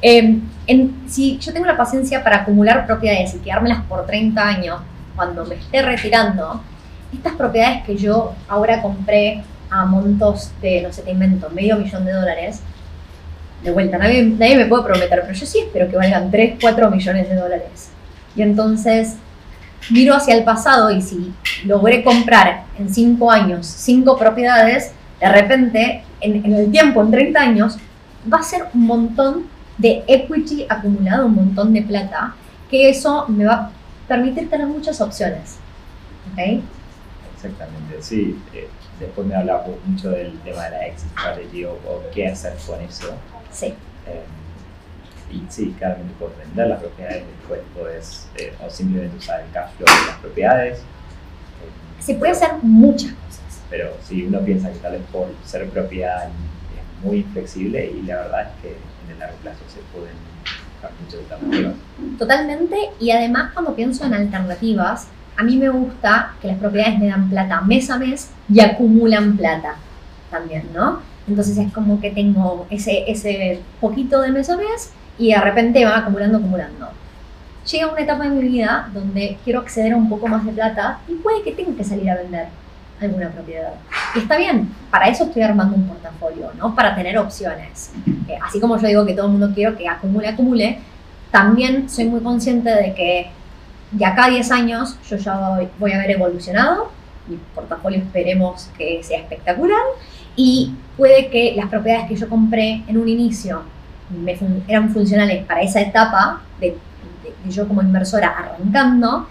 Em, 0.02 0.42
si 1.06 1.38
yo 1.38 1.52
tengo 1.52 1.64
la 1.64 1.78
paciencia 1.78 2.22
para 2.22 2.42
acumular 2.42 2.86
propiedades 2.86 3.34
y 3.34 3.38
quedármelas 3.38 3.82
por 3.84 4.04
30 4.04 4.46
años, 4.46 4.80
cuando 5.18 5.44
me 5.44 5.56
esté 5.56 5.82
retirando, 5.82 6.62
estas 7.12 7.34
propiedades 7.34 7.82
que 7.84 7.96
yo 7.96 8.34
ahora 8.46 8.80
compré 8.80 9.42
a 9.68 9.84
montos 9.84 10.52
de, 10.62 10.82
no 10.82 10.92
sé, 10.92 11.02
te 11.02 11.10
invento, 11.10 11.50
medio 11.50 11.76
millón 11.76 12.04
de 12.04 12.12
dólares, 12.12 12.60
de 13.64 13.72
vuelta, 13.72 13.98
nadie, 13.98 14.22
nadie 14.22 14.56
me 14.56 14.66
puede 14.66 14.84
prometer, 14.84 15.22
pero 15.22 15.32
yo 15.32 15.44
sí 15.44 15.58
espero 15.58 15.90
que 15.90 15.96
valgan 15.96 16.30
3, 16.30 16.58
4 16.60 16.90
millones 16.92 17.28
de 17.28 17.34
dólares. 17.34 17.90
Y 18.36 18.42
entonces 18.42 19.16
miro 19.90 20.14
hacia 20.14 20.36
el 20.36 20.44
pasado 20.44 20.92
y 20.92 21.02
si 21.02 21.34
logré 21.64 22.04
comprar 22.04 22.62
en 22.78 22.88
5 22.88 23.28
años 23.32 23.66
5 23.66 24.16
propiedades, 24.16 24.92
de 25.20 25.28
repente, 25.28 26.04
en, 26.20 26.54
el 26.54 26.70
tiempo, 26.70 27.02
en 27.02 27.10
30 27.10 27.40
años, 27.40 27.78
va 28.32 28.38
a 28.38 28.42
ser 28.44 28.66
un 28.72 28.86
montón 28.86 29.46
de 29.78 30.04
equity 30.06 30.66
acumulado, 30.68 31.26
un 31.26 31.34
montón 31.34 31.72
de 31.72 31.82
plata, 31.82 32.36
que 32.70 32.88
eso 32.88 33.26
me 33.26 33.44
va 33.44 33.72
permitir 34.08 34.50
tener 34.50 34.66
muchas 34.66 35.00
opciones. 35.00 35.58
¿Ok? 36.32 36.62
Exactamente, 37.36 38.02
sí. 38.02 38.42
Eh, 38.52 38.68
después 38.98 39.26
me 39.26 39.36
hablaba 39.36 39.64
mucho 39.84 40.10
del 40.10 40.36
tema 40.40 40.64
de 40.64 40.70
la 40.70 40.86
exit 40.86 41.10
strategy 41.10 41.64
o, 41.64 41.78
qué 42.12 42.28
hacer 42.28 42.54
con 42.66 42.80
eso. 42.80 43.14
Sí. 43.52 43.66
Eh, 44.06 44.24
y 45.30 45.44
sí, 45.48 45.74
claramente 45.78 46.14
puedes 46.18 46.36
vender 46.38 46.68
las 46.68 46.80
propiedades, 46.80 47.24
después 47.38 47.60
puedes 47.74 48.28
eh, 48.36 48.54
o 48.64 48.70
simplemente 48.70 49.18
usar 49.18 49.42
el 49.42 49.50
cash 49.52 49.70
flow 49.76 49.86
de 49.86 50.06
las 50.06 50.18
propiedades. 50.18 50.80
Se 52.00 52.14
puede 52.14 52.32
hacer 52.32 52.54
muchas 52.62 53.12
cosas. 53.12 53.62
Pero 53.68 53.92
si 54.02 54.24
uno 54.24 54.40
piensa 54.40 54.72
que 54.72 54.78
tal 54.78 54.92
vez 54.92 55.02
por 55.12 55.28
ser 55.44 55.68
propiedad 55.68 56.26
es 56.26 57.04
muy 57.04 57.18
inflexible 57.18 57.84
y 57.90 58.02
la 58.02 58.16
verdad 58.16 58.42
es 58.48 58.62
que 58.62 58.68
en 58.68 59.12
el 59.12 59.18
largo 59.18 59.36
plazo 59.38 59.60
se 59.68 59.80
pueden 59.96 60.16
Totalmente, 62.18 62.76
y 63.00 63.10
además 63.10 63.52
cuando 63.52 63.74
pienso 63.74 64.04
en 64.04 64.14
alternativas, 64.14 65.08
a 65.36 65.42
mí 65.42 65.56
me 65.56 65.68
gusta 65.68 66.34
que 66.40 66.48
las 66.48 66.58
propiedades 66.58 66.98
me 66.98 67.08
dan 67.08 67.30
plata 67.30 67.60
mes 67.60 67.90
a 67.90 67.98
mes 67.98 68.30
y 68.52 68.60
acumulan 68.60 69.36
plata 69.36 69.76
también, 70.30 70.64
¿no? 70.74 71.00
Entonces 71.28 71.58
es 71.58 71.72
como 71.72 72.00
que 72.00 72.10
tengo 72.10 72.66
ese, 72.70 73.10
ese 73.10 73.60
poquito 73.80 74.20
de 74.20 74.32
mes 74.32 74.50
a 74.50 74.56
mes 74.56 74.92
y 75.18 75.32
de 75.32 75.40
repente 75.40 75.84
van 75.84 76.00
acumulando, 76.02 76.38
acumulando. 76.38 76.88
Llega 77.70 77.92
una 77.92 78.00
etapa 78.00 78.24
de 78.24 78.30
mi 78.30 78.48
vida 78.48 78.88
donde 78.94 79.38
quiero 79.44 79.60
acceder 79.60 79.92
a 79.92 79.96
un 79.96 80.08
poco 80.08 80.26
más 80.26 80.44
de 80.44 80.52
plata 80.52 81.00
y 81.06 81.14
puede 81.14 81.42
que 81.42 81.52
tenga 81.52 81.76
que 81.76 81.84
salir 81.84 82.10
a 82.10 82.16
vender 82.16 82.48
alguna 83.00 83.30
propiedad. 83.30 83.74
Y 84.14 84.20
está 84.20 84.36
bien, 84.36 84.68
para 84.90 85.08
eso 85.08 85.24
estoy 85.24 85.42
armando 85.42 85.76
un 85.76 85.86
portafolio, 85.86 86.50
¿no? 86.58 86.74
Para 86.74 86.94
tener 86.94 87.18
opciones. 87.18 87.92
Eh, 88.28 88.38
así 88.42 88.60
como 88.60 88.78
yo 88.78 88.88
digo 88.88 89.06
que 89.06 89.14
todo 89.14 89.26
el 89.26 89.32
mundo 89.32 89.52
quiero 89.54 89.76
que 89.76 89.88
acumule, 89.88 90.28
acumule, 90.28 90.78
también 91.30 91.88
soy 91.88 92.06
muy 92.06 92.20
consciente 92.20 92.70
de 92.70 92.94
que 92.94 93.30
de 93.92 94.04
acá 94.04 94.26
a 94.26 94.30
10 94.30 94.50
años 94.50 94.98
yo 95.08 95.16
ya 95.16 95.34
voy, 95.50 95.68
voy 95.78 95.92
a 95.92 95.96
haber 95.96 96.12
evolucionado, 96.12 96.90
mi 97.26 97.38
portafolio 97.54 97.98
esperemos 97.98 98.70
que 98.76 99.02
sea 99.02 99.20
espectacular 99.20 99.80
y 100.36 100.74
puede 100.96 101.28
que 101.28 101.54
las 101.56 101.66
propiedades 101.66 102.08
que 102.08 102.16
yo 102.16 102.28
compré 102.28 102.82
en 102.86 102.96
un 102.96 103.08
inicio 103.08 103.62
eran 104.66 104.90
funcionales 104.90 105.44
para 105.44 105.62
esa 105.62 105.80
etapa 105.80 106.42
de, 106.60 106.76
yo 107.48 107.68
como 107.68 107.82
inversora 107.82 108.28
arrancando 108.28 109.28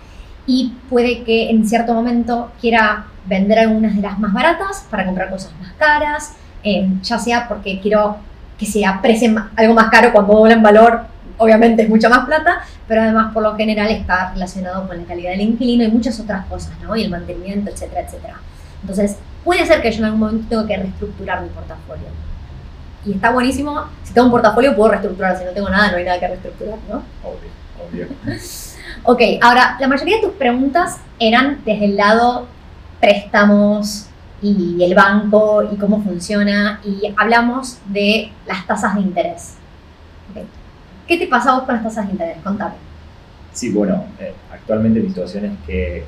y 0.48 0.74
puede 0.90 1.24
que 1.24 1.50
en 1.50 1.68
cierto 1.68 1.94
momento 1.94 2.52
quiera 2.60 3.06
vender 3.26 3.60
algunas 3.60 3.96
de 3.96 4.02
las 4.02 4.18
más 4.18 4.34
baratas 4.34 4.88
para 4.90 5.06
comprar 5.06 5.30
cosas 5.30 5.52
más 5.62 5.74
caras, 5.74 6.34
eh, 6.64 6.90
ya 7.04 7.20
sea 7.20 7.48
porque 7.48 7.80
quiero 7.82 8.18
que 8.58 8.66
se 8.66 8.86
aprecie 8.86 9.36
algo 9.56 9.74
más 9.74 9.90
caro 9.90 10.12
cuando 10.12 10.34
dobla 10.34 10.54
en 10.54 10.64
valor, 10.64 11.02
obviamente 11.38 11.84
es 11.84 11.90
mucha 11.90 12.10
más 12.10 12.26
plata, 12.26 12.62
pero 12.88 13.02
además 13.02 13.34
por 13.34 13.44
lo 13.44 13.56
general 13.56 13.90
está 13.92 14.32
relacionado 14.34 14.88
con 14.88 14.98
la 14.98 15.04
calidad 15.04 15.32
del 15.32 15.42
inquilino 15.42 15.84
y 15.84 15.90
muchas 15.90 16.20
otras 16.20 16.46
cosas, 16.48 16.72
¿no? 16.82 16.96
Y 16.96 17.04
el 17.04 17.12
mantenimiento, 17.12 17.70
etcétera, 17.70 18.02
etcétera. 18.02 18.38
Entonces, 18.82 19.18
puede 19.44 19.66
ser 19.66 19.82
que 19.82 19.92
yo 19.92 20.00
en 20.00 20.06
algún 20.06 20.20
momento 20.22 20.46
tengo 20.50 20.66
que 20.66 20.78
reestructurar 20.78 21.42
mi 21.42 21.50
portafolio 21.50 22.08
y 23.06 23.14
está 23.14 23.32
buenísimo. 23.32 23.84
Si 24.04 24.14
tengo 24.14 24.28
un 24.28 24.32
portafolio 24.32 24.76
puedo 24.76 24.92
reestructurar, 24.92 25.38
si 25.38 25.44
no 25.44 25.52
tengo 25.52 25.70
nada 25.70 25.92
no 25.92 25.98
hay 25.98 26.06
nada 26.06 26.20
que 26.20 26.28
reestructurar, 26.28 26.80
¿no? 26.90 27.04
Obvio, 27.24 28.08
obvio. 28.08 28.08
ok, 29.04 29.21
ahora 29.41 29.78
la 29.80 29.88
mayoría 29.88 30.17
de 30.17 30.23
tus 30.23 30.34
preguntas 30.34 31.00
eran 31.19 31.62
desde 31.65 31.86
el 31.86 31.97
lado 31.97 32.47
préstamos 33.00 34.08
y 34.41 34.84
el 34.84 34.93
banco 34.93 35.63
y 35.71 35.78
cómo 35.78 36.02
funciona 36.04 36.80
y 36.84 37.13
hablamos 37.17 37.80
de 37.88 38.32
las 38.45 38.65
tasas 38.67 38.95
de 38.95 39.02
interés. 39.02 39.56
¿Qué 41.08 41.17
te 41.17 41.28
pasa 41.28 41.54
vos 41.54 41.63
con 41.63 41.76
las 41.76 41.84
tasas 41.84 42.06
de 42.08 42.12
interés? 42.12 42.38
Contame. 42.43 42.76
Sí, 43.54 43.71
bueno, 43.71 44.06
eh, 44.19 44.34
actualmente 44.52 45.00
mi 45.00 45.08
situación 45.08 45.45
es 45.45 45.52
que 45.65 46.06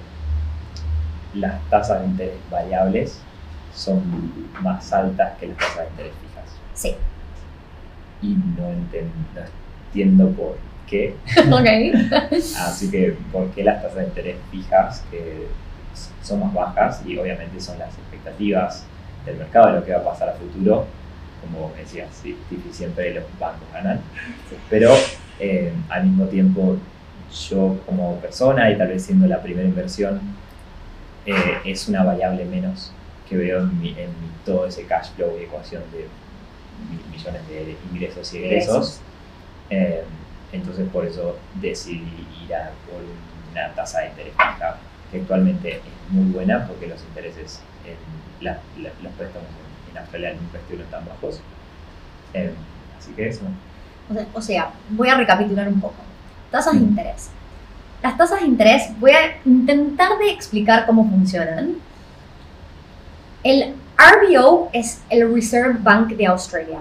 las 1.33 1.61
tasas 1.69 2.01
de 2.01 2.07
interés 2.07 2.35
variables 2.51 3.19
son 3.73 4.01
más 4.61 4.91
altas 4.91 5.37
que 5.39 5.47
las 5.47 5.57
tasas 5.57 5.77
de 5.77 5.89
interés 5.89 6.13
Sí. 6.73 6.95
Y 8.21 8.35
no 8.57 8.69
entiendo, 8.69 10.29
por 10.31 10.57
qué. 10.89 11.15
ok. 11.51 12.31
Así 12.33 12.89
que, 12.91 13.15
¿por 13.31 13.49
qué 13.51 13.63
las 13.63 13.81
tasas 13.81 13.97
de 13.97 14.03
interés 14.05 14.35
fijas 14.51 15.03
que 15.11 15.47
son 16.21 16.39
más 16.39 16.53
bajas? 16.53 17.01
Y 17.05 17.17
obviamente 17.17 17.59
son 17.59 17.77
las 17.79 17.89
expectativas 17.97 18.85
del 19.25 19.37
mercado 19.37 19.67
de 19.67 19.79
lo 19.79 19.85
que 19.85 19.91
va 19.91 19.99
a 19.99 20.03
pasar 20.03 20.29
a 20.29 20.33
futuro. 20.33 20.85
Como 21.41 21.71
decías, 21.77 22.09
sí, 22.21 22.37
siempre 22.71 23.13
los 23.13 23.23
bancos 23.39 23.67
ganan. 23.73 24.01
Pero 24.69 24.91
eh, 25.39 25.71
al 25.89 26.05
mismo 26.05 26.25
tiempo, 26.25 26.77
yo 27.49 27.77
como 27.85 28.15
persona 28.17 28.69
y 28.69 28.77
tal 28.77 28.89
vez 28.89 29.05
siendo 29.05 29.27
la 29.27 29.41
primera 29.41 29.67
inversión, 29.67 30.19
eh, 31.25 31.33
es 31.65 31.87
una 31.87 32.03
variable 32.03 32.43
menos 32.45 32.91
que 33.29 33.37
veo 33.37 33.59
en, 33.59 33.79
mi, 33.79 33.89
en 33.91 34.09
todo 34.45 34.65
ese 34.65 34.85
cash 34.85 35.11
flow 35.15 35.37
y 35.39 35.43
ecuación 35.43 35.83
de 35.91 36.07
millones 37.11 37.47
de 37.47 37.75
ingresos 37.91 38.33
y 38.33 38.37
egresos. 38.37 38.99
Eh, 39.69 40.03
entonces 40.51 40.87
por 40.89 41.05
eso 41.05 41.37
decidí 41.55 42.27
ir 42.45 42.55
a 42.55 42.71
por 42.89 43.01
una 43.51 43.73
tasa 43.73 44.01
de 44.01 44.07
interés 44.09 44.33
fija, 44.33 44.77
que 45.11 45.21
actualmente 45.21 45.77
es 45.77 45.81
muy 46.09 46.31
buena 46.31 46.67
porque 46.67 46.87
los 46.87 47.01
intereses 47.03 47.61
en 47.85 47.97
los 48.45 49.13
préstamos 49.17 49.47
en, 49.91 49.97
Australia 49.97 50.33
nunca 50.39 50.57
estuvieron 50.59 50.89
tan 50.89 51.05
bajos. 51.05 51.41
Eh, 52.33 52.53
así 52.97 53.11
que 53.11 53.27
eso. 53.27 53.41
O 54.33 54.41
sea, 54.41 54.71
voy 54.89 55.09
a 55.09 55.15
recapitular 55.15 55.67
un 55.67 55.81
poco. 55.81 55.95
Tasas 56.51 56.73
de 56.73 56.79
interés. 56.79 57.29
Las 58.01 58.17
tasas 58.17 58.39
de 58.39 58.47
interés, 58.47 58.83
voy 58.99 59.11
a 59.11 59.37
intentar 59.45 60.17
de 60.17 60.31
explicar 60.31 60.85
cómo 60.85 61.09
funcionan. 61.09 61.75
El 63.43 63.75
RBO 63.97 64.69
es 64.73 65.01
el 65.09 65.33
Reserve 65.33 65.79
Bank 65.81 66.09
de 66.09 66.25
Australia, 66.27 66.79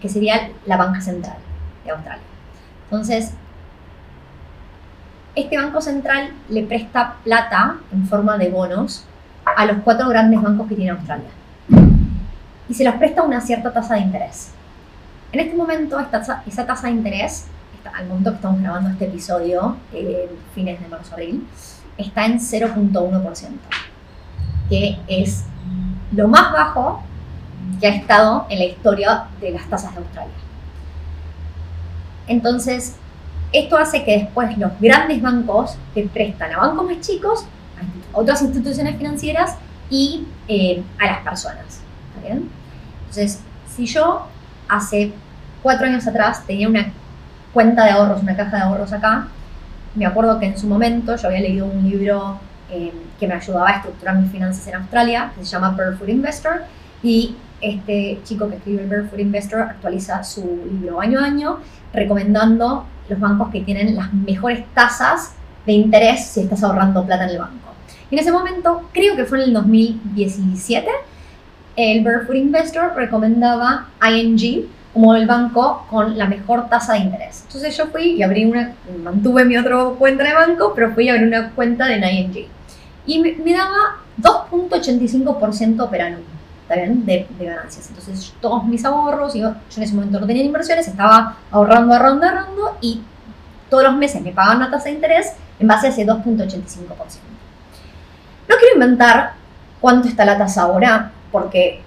que 0.00 0.08
sería 0.08 0.50
la 0.66 0.76
banca 0.76 1.00
central 1.00 1.36
de 1.84 1.90
Australia. 1.92 2.29
Entonces, 2.90 3.32
este 5.36 5.56
banco 5.56 5.80
central 5.80 6.30
le 6.48 6.64
presta 6.64 7.14
plata 7.22 7.76
en 7.92 8.04
forma 8.06 8.36
de 8.36 8.50
bonos 8.50 9.04
a 9.44 9.64
los 9.64 9.76
cuatro 9.84 10.08
grandes 10.08 10.42
bancos 10.42 10.68
que 10.68 10.74
tiene 10.74 10.90
Australia. 10.90 11.28
Y 12.68 12.74
se 12.74 12.84
los 12.84 12.94
presta 12.94 13.22
una 13.22 13.40
cierta 13.40 13.72
tasa 13.72 13.94
de 13.94 14.00
interés. 14.00 14.50
En 15.30 15.38
este 15.38 15.56
momento, 15.56 15.98
esa 16.00 16.66
tasa 16.66 16.88
de 16.88 16.92
interés, 16.92 17.46
al 17.94 18.08
momento 18.08 18.30
que 18.30 18.36
estamos 18.36 18.60
grabando 18.60 18.90
este 18.90 19.04
episodio, 19.04 19.76
eh, 19.92 20.28
fines 20.52 20.80
de 20.80 20.88
marzo-abril, 20.88 21.46
está 21.96 22.26
en 22.26 22.40
0.1%, 22.40 23.48
que 24.68 24.98
es 25.06 25.44
lo 26.12 26.26
más 26.26 26.52
bajo 26.52 27.04
que 27.80 27.86
ha 27.86 27.94
estado 27.94 28.46
en 28.48 28.58
la 28.58 28.64
historia 28.64 29.24
de 29.40 29.52
las 29.52 29.68
tasas 29.68 29.92
de 29.92 29.98
Australia. 29.98 30.49
Entonces, 32.26 32.96
esto 33.52 33.76
hace 33.76 34.04
que 34.04 34.18
después 34.18 34.56
los 34.58 34.72
grandes 34.80 35.20
bancos 35.20 35.76
que 35.94 36.04
prestan 36.04 36.52
a 36.52 36.58
bancos 36.58 36.86
más 36.86 37.00
chicos, 37.00 37.44
a 38.12 38.18
otras 38.18 38.42
instituciones 38.42 38.96
financieras 38.96 39.56
y 39.88 40.26
eh, 40.48 40.82
a 40.98 41.06
las 41.06 41.18
personas. 41.20 41.80
Entonces, 42.24 43.40
si 43.74 43.86
yo 43.86 44.26
hace 44.68 45.12
cuatro 45.62 45.86
años 45.86 46.06
atrás 46.06 46.46
tenía 46.46 46.68
una 46.68 46.92
cuenta 47.52 47.84
de 47.84 47.90
ahorros, 47.90 48.22
una 48.22 48.36
caja 48.36 48.56
de 48.56 48.62
ahorros 48.62 48.92
acá, 48.92 49.28
me 49.94 50.06
acuerdo 50.06 50.38
que 50.38 50.46
en 50.46 50.58
su 50.58 50.68
momento 50.68 51.16
yo 51.16 51.26
había 51.26 51.40
leído 51.40 51.66
un 51.66 51.88
libro 51.88 52.38
eh, 52.70 52.92
que 53.18 53.26
me 53.26 53.34
ayudaba 53.34 53.68
a 53.68 53.72
estructurar 53.76 54.16
mis 54.16 54.30
finanzas 54.30 54.66
en 54.68 54.76
Australia, 54.76 55.32
que 55.36 55.44
se 55.44 55.50
llama 55.50 55.70
Barefoot 55.70 56.08
Investor, 56.08 56.62
y 57.02 57.36
este 57.60 58.20
chico 58.24 58.48
que 58.48 58.56
escribe 58.56 58.82
el 58.82 58.88
Barefoot 58.88 59.20
Investor 59.20 59.60
actualiza 59.60 60.22
su 60.24 60.42
libro 60.70 61.00
año 61.00 61.20
a 61.20 61.24
año, 61.24 61.58
recomendando 61.92 62.86
los 63.08 63.18
bancos 63.18 63.50
que 63.50 63.60
tienen 63.60 63.96
las 63.96 64.12
mejores 64.12 64.64
tasas 64.74 65.34
de 65.66 65.72
interés 65.72 66.26
si 66.26 66.40
estás 66.40 66.62
ahorrando 66.62 67.04
plata 67.04 67.24
en 67.24 67.30
el 67.30 67.38
banco. 67.38 67.70
Y 68.10 68.14
en 68.14 68.20
ese 68.20 68.32
momento, 68.32 68.88
creo 68.92 69.16
que 69.16 69.24
fue 69.24 69.38
en 69.38 69.44
el 69.44 69.52
2017, 69.54 70.88
el 71.76 72.04
Barefoot 72.04 72.36
Investor 72.36 72.92
recomendaba 72.94 73.88
ING 74.02 74.66
como 74.92 75.14
el 75.14 75.26
banco 75.26 75.86
con 75.88 76.18
la 76.18 76.26
mejor 76.26 76.68
tasa 76.68 76.94
de 76.94 77.00
interés. 77.00 77.44
Entonces 77.46 77.76
yo 77.76 77.86
fui 77.86 78.12
y 78.12 78.22
abrí 78.22 78.44
una, 78.44 78.74
mantuve 79.02 79.44
mi 79.44 79.56
otra 79.56 79.84
cuenta 79.98 80.24
de 80.24 80.34
banco, 80.34 80.72
pero 80.74 80.92
fui 80.92 81.08
a 81.08 81.12
abrir 81.12 81.28
una 81.28 81.50
cuenta 81.50 81.86
de 81.86 81.96
ING. 81.98 82.48
Y 83.06 83.18
me, 83.20 83.52
daba 83.52 83.98
2.85% 84.20 85.88
per 85.88 86.00
¿está 86.00 86.16
bien? 86.76 87.04
De, 87.04 87.26
ganancias. 87.38 87.88
Entonces 87.88 88.32
todos 88.40 88.64
mis 88.64 88.84
ahorros, 88.84 89.34
yo, 89.34 89.50
yo 89.50 89.76
en 89.76 89.82
ese 89.82 89.94
momento 89.94 90.20
no 90.20 90.26
tenía 90.26 90.44
inversiones, 90.44 90.86
estaba 90.88 91.36
ahorrando, 91.50 91.94
ahorrando, 91.94 92.26
ahorrando 92.26 92.76
y 92.80 93.02
todos 93.68 93.84
los 93.84 93.96
meses 93.96 94.20
me 94.22 94.32
pagaban 94.32 94.58
una 94.58 94.70
tasa 94.70 94.86
de 94.86 94.92
interés 94.96 95.32
en 95.58 95.66
base 95.66 95.86
a 95.86 95.90
ese 95.90 96.06
2.85%. 96.06 96.64
No 98.48 98.56
quiero 98.56 98.74
inventar 98.74 99.34
cuánto 99.80 100.08
está 100.08 100.24
la 100.24 100.36
tasa 100.36 100.62
ahora, 100.62 101.12
porque 101.30 101.80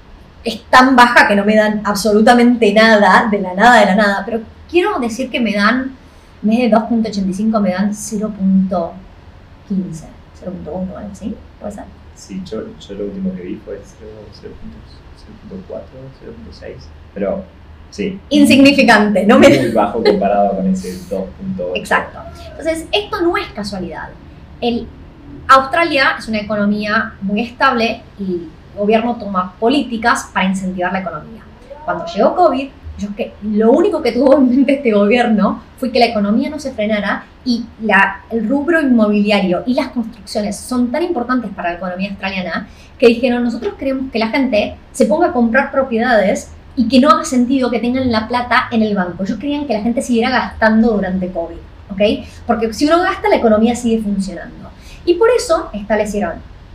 es 0.44 0.64
tan 0.70 0.96
baja 0.96 1.28
que 1.28 1.36
no 1.36 1.46
me 1.46 1.56
dan 1.56 1.82
absolutamente 1.84 2.74
nada, 2.74 3.28
de 3.30 3.40
la 3.40 3.54
nada, 3.54 3.80
de 3.80 3.86
la 3.88 3.96
nada, 3.96 4.24
pero 4.26 4.42
quiero 4.70 5.00
decir 5.00 5.30
que 5.30 5.40
me 5.40 5.54
dan, 5.54 5.96
en 6.42 6.50
vez 6.50 6.60
de 6.60 6.72
2.85, 6.72 7.60
me 7.62 7.72
dan 7.72 7.92
0.15, 7.92 8.94
0.1, 9.70 11.14
¿sí? 11.14 11.36
¿Puede 11.60 11.74
ser? 11.74 12.03
Sí, 12.16 12.42
yo, 12.46 12.64
yo, 12.80 12.96
lo 12.96 13.06
último 13.06 13.34
que 13.36 13.42
vi 13.42 13.56
fue 13.66 13.76
0.4, 13.76 13.82
0.6, 15.70 16.76
pero 17.14 17.44
sí. 17.90 18.20
Insignificante, 18.30 19.26
no 19.26 19.40
me... 19.40 19.50
Muy 19.50 19.72
bajo 19.72 20.04
comparado 20.04 20.56
con 20.56 20.68
ese 20.68 20.94
2.8. 21.10 21.72
Exacto. 21.76 22.20
Entonces, 22.50 22.88
esto 22.92 23.22
no 23.22 23.36
es 23.38 23.48
casualidad. 23.48 24.10
El, 24.62 24.88
Australia 25.48 26.16
es 26.18 26.28
una 26.28 26.40
economía 26.40 27.16
muy 27.22 27.42
estable 27.42 28.04
y 28.18 28.24
el 28.24 28.50
gobierno 28.78 29.18
toma 29.18 29.54
políticas 29.60 30.30
para 30.34 30.48
incentivar 30.48 30.94
la 30.94 31.00
economía. 31.00 31.44
Cuando 31.86 32.06
llegó 32.06 32.36
COVID, 32.36 32.70
yo 32.98 33.16
que 33.16 33.34
lo 33.42 33.72
único 33.72 34.02
que 34.02 34.12
tuvo 34.12 34.38
en 34.38 34.50
mente 34.50 34.76
este 34.76 34.92
gobierno 34.92 35.62
fue 35.78 35.92
que 35.92 36.00
la 36.00 36.06
economía 36.06 36.50
no 36.50 36.60
se 36.60 36.72
frenara 36.72 37.26
y 37.46 37.66
la, 37.82 38.22
el 38.30 38.48
rubro 38.48 38.82
inmobiliario 38.82 39.64
y 39.66 39.74
las 39.74 39.90
construcciones 39.90 40.58
son 40.58 40.92
tan 40.92 41.04
importantes 41.04 41.52
para 41.56 41.72
la 41.72 41.78
economía 41.78 42.10
australiana 42.10 42.68
que 42.98 43.08
dijeron, 43.08 43.44
nosotros 43.44 43.74
queremos 43.74 44.12
que 44.12 44.20
la 44.20 44.30
gente 44.30 44.76
se 44.92 45.06
ponga 45.06 45.28
a 45.28 45.34
comprar 45.34 45.72
propiedades 45.72 46.52
y 46.76 46.88
que 46.88 47.00
no 47.00 47.10
haga 47.10 47.26
sentido 47.26 47.70
que 47.70 47.80
tengan 47.80 48.12
la 48.12 48.28
plata 48.28 48.68
en 48.72 48.82
el 48.82 48.96
banco. 48.96 49.24
Ellos 49.24 49.38
querían 49.38 49.68
que 49.68 49.74
la 49.74 49.82
gente 49.82 50.02
siguiera 50.02 50.30
gastando 50.30 50.94
durante 50.94 51.32
COVID, 51.32 51.58
¿ok? 51.90 52.26
Porque 52.48 52.74
si 52.74 52.86
uno 52.86 53.02
gasta, 53.02 53.30
la 53.30 53.36
economía 53.36 53.76
sigue 53.76 54.02
funcionando. 54.02 54.70
Y 55.06 55.16
por 55.16 55.30
eso 55.36 55.70
establecieron 55.74 56.34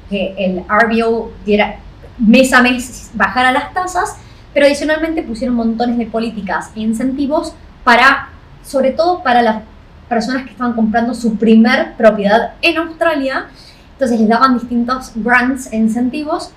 que 0.09 0.35
el 0.39 0.65
RBO 0.69 1.33
diera 1.45 1.77
mes 2.19 2.53
a 2.53 2.63
mes 2.63 3.11
bajara 3.15 3.53
las 3.53 3.73
tasas, 3.73 4.17
pero 4.59 4.67
adicionalmente 4.67 5.23
pusieron 5.23 5.55
montones 5.55 5.97
de 5.99 6.07
políticas 6.07 6.73
e 6.75 6.81
incentivos 6.81 7.55
para, 7.85 8.31
sobre 8.65 8.91
todo 8.91 9.23
para 9.23 9.41
las 9.41 9.63
personas 10.09 10.43
que 10.43 10.51
estaban 10.51 10.73
comprando 10.73 11.15
su 11.15 11.37
primer 11.37 11.95
propiedad 11.95 12.55
en 12.61 12.77
Australia. 12.79 13.47
Entonces 13.93 14.19
les 14.19 14.29
daban 14.29 14.55
distintos 14.55 15.13
grants 15.15 15.73
e 15.73 15.77
incentivos 15.77 16.51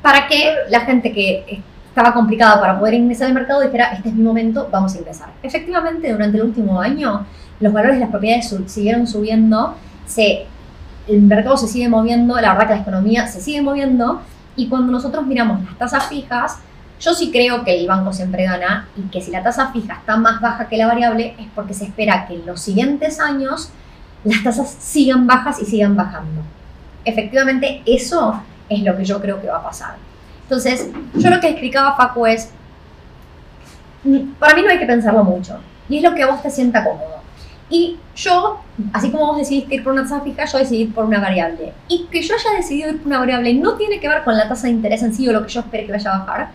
para 0.00 0.26
que 0.28 0.50
la 0.70 0.80
gente 0.80 1.12
que 1.12 1.62
estaba 1.88 2.14
complicada 2.14 2.58
para 2.58 2.78
poder 2.78 2.94
ingresar 2.94 3.28
al 3.28 3.34
mercado 3.34 3.60
dijera, 3.60 3.92
este 3.92 4.08
es 4.08 4.14
mi 4.14 4.22
momento, 4.22 4.70
vamos 4.72 4.94
a 4.94 4.98
ingresar. 4.98 5.28
Efectivamente, 5.42 6.10
durante 6.10 6.38
el 6.38 6.44
último 6.44 6.80
año, 6.80 7.26
los 7.60 7.70
valores 7.70 7.96
de 7.96 8.00
las 8.00 8.08
propiedades 8.08 8.56
siguieron 8.64 9.06
subiendo, 9.06 9.74
se, 10.06 10.46
el 11.06 11.20
mercado 11.20 11.58
se 11.58 11.68
sigue 11.68 11.90
moviendo, 11.90 12.40
la 12.40 12.54
verdad 12.54 12.68
que 12.68 12.74
la 12.76 12.80
economía 12.80 13.26
se 13.26 13.42
sigue 13.42 13.60
moviendo, 13.60 14.22
y 14.56 14.68
cuando 14.68 14.90
nosotros 14.90 15.26
miramos 15.26 15.62
las 15.64 15.76
tasas 15.76 16.06
fijas, 16.06 16.60
yo 17.00 17.14
sí 17.14 17.30
creo 17.30 17.64
que 17.64 17.78
el 17.78 17.86
banco 17.86 18.12
siempre 18.12 18.44
gana 18.44 18.88
y 18.96 19.02
que 19.10 19.20
si 19.20 19.30
la 19.30 19.42
tasa 19.42 19.72
fija 19.72 19.94
está 19.94 20.16
más 20.16 20.40
baja 20.40 20.68
que 20.68 20.76
la 20.76 20.86
variable 20.86 21.34
es 21.38 21.46
porque 21.54 21.74
se 21.74 21.84
espera 21.84 22.26
que 22.26 22.34
en 22.34 22.46
los 22.46 22.60
siguientes 22.60 23.20
años 23.20 23.70
las 24.24 24.42
tasas 24.42 24.74
sigan 24.78 25.26
bajas 25.26 25.60
y 25.60 25.66
sigan 25.66 25.94
bajando. 25.94 26.42
Efectivamente, 27.04 27.82
eso 27.86 28.42
es 28.68 28.82
lo 28.82 28.96
que 28.96 29.04
yo 29.04 29.20
creo 29.20 29.40
que 29.40 29.48
va 29.48 29.58
a 29.58 29.62
pasar. 29.62 29.96
Entonces, 30.42 30.90
yo 31.14 31.30
lo 31.30 31.40
que 31.40 31.48
explicaba 31.48 31.96
Facu 31.96 32.26
es, 32.26 32.50
para 34.38 34.54
mí 34.54 34.62
no 34.62 34.70
hay 34.70 34.78
que 34.78 34.86
pensarlo 34.86 35.22
mucho, 35.22 35.58
y 35.88 35.98
es 35.98 36.02
lo 36.02 36.14
que 36.14 36.22
a 36.22 36.28
vos 36.28 36.42
te 36.42 36.50
sienta 36.50 36.84
cómodo. 36.84 37.16
Y 37.68 37.98
yo, 38.14 38.60
así 38.92 39.10
como 39.10 39.26
vos 39.26 39.38
decidiste 39.38 39.74
ir 39.74 39.84
por 39.84 39.92
una 39.92 40.02
tasa 40.02 40.20
fija, 40.20 40.44
yo 40.44 40.58
decidí 40.58 40.82
ir 40.82 40.94
por 40.94 41.04
una 41.04 41.20
variable. 41.20 41.72
Y 41.88 42.06
que 42.06 42.22
yo 42.22 42.34
haya 42.34 42.56
decidido 42.56 42.90
ir 42.90 42.98
por 42.98 43.08
una 43.08 43.18
variable 43.18 43.54
no 43.54 43.74
tiene 43.74 43.98
que 43.98 44.08
ver 44.08 44.22
con 44.22 44.36
la 44.36 44.48
tasa 44.48 44.68
de 44.68 44.74
interés 44.74 45.02
en 45.02 45.12
sí 45.12 45.28
o 45.28 45.32
lo 45.32 45.44
que 45.44 45.52
yo 45.52 45.60
espere 45.60 45.86
que 45.86 45.92
vaya 45.92 46.14
a 46.14 46.18
bajar, 46.18 46.50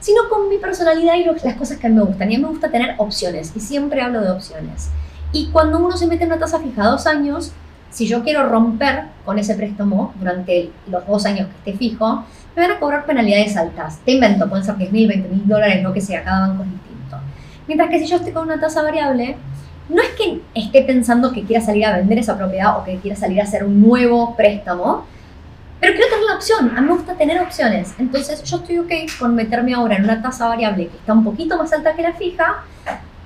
sino 0.00 0.28
con 0.28 0.48
mi 0.48 0.58
personalidad 0.58 1.14
y 1.14 1.24
las 1.24 1.56
cosas 1.56 1.78
que 1.78 1.88
me 1.88 2.02
gustan. 2.02 2.30
Y 2.30 2.34
a 2.34 2.38
mí 2.38 2.44
me 2.44 2.50
gusta 2.50 2.70
tener 2.70 2.94
opciones, 2.98 3.52
y 3.54 3.60
siempre 3.60 4.00
hablo 4.00 4.20
de 4.20 4.30
opciones. 4.30 4.90
Y 5.32 5.50
cuando 5.50 5.78
uno 5.78 5.96
se 5.96 6.06
mete 6.06 6.24
en 6.24 6.32
una 6.32 6.38
tasa 6.38 6.60
fija 6.60 6.86
dos 6.86 7.06
años, 7.06 7.52
si 7.90 8.06
yo 8.06 8.22
quiero 8.22 8.48
romper 8.48 9.04
con 9.24 9.38
ese 9.38 9.54
préstamo 9.54 10.12
durante 10.18 10.70
los 10.88 11.06
dos 11.06 11.24
años 11.26 11.48
que 11.48 11.70
esté 11.70 11.78
fijo, 11.78 12.24
me 12.54 12.62
van 12.62 12.72
a 12.72 12.80
cobrar 12.80 13.06
penalidades 13.06 13.56
altas. 13.56 14.00
Te 14.04 14.12
invento, 14.12 14.48
pueden 14.48 14.64
ser 14.64 14.76
10 14.76 14.92
mil, 14.92 15.08
20 15.08 15.28
mil 15.28 15.46
dólares, 15.46 15.82
lo 15.82 15.92
que 15.92 16.00
sea, 16.00 16.22
cada 16.22 16.48
banco 16.48 16.62
es 16.62 16.70
distinto. 16.72 17.16
Mientras 17.66 17.90
que 17.90 17.98
si 18.00 18.06
yo 18.06 18.16
estoy 18.16 18.32
con 18.32 18.44
una 18.44 18.60
tasa 18.60 18.82
variable, 18.82 19.36
no 19.88 20.02
es 20.02 20.08
que 20.10 20.40
esté 20.54 20.82
pensando 20.82 21.32
que 21.32 21.44
quiera 21.44 21.64
salir 21.64 21.86
a 21.86 21.96
vender 21.96 22.18
esa 22.18 22.36
propiedad 22.36 22.78
o 22.78 22.84
que 22.84 22.96
quiera 22.98 23.16
salir 23.16 23.40
a 23.40 23.44
hacer 23.44 23.64
un 23.64 23.80
nuevo 23.80 24.34
préstamo, 24.36 25.04
pero 25.80 25.92
quiero 25.94 26.08
tener 26.08 26.24
la 26.24 26.34
opción. 26.36 26.72
A 26.76 26.80
mí 26.80 26.86
me 26.88 26.94
gusta 26.94 27.14
tener 27.14 27.40
opciones. 27.40 27.94
Entonces 27.98 28.42
yo 28.44 28.56
estoy 28.56 28.78
ok 28.78 28.92
con 29.18 29.34
meterme 29.34 29.74
ahora 29.74 29.96
en 29.96 30.04
una 30.04 30.22
tasa 30.22 30.48
variable 30.48 30.88
que 30.88 30.96
está 30.96 31.12
un 31.12 31.24
poquito 31.24 31.56
más 31.58 31.72
alta 31.72 31.94
que 31.94 32.02
la 32.02 32.14
fija, 32.14 32.64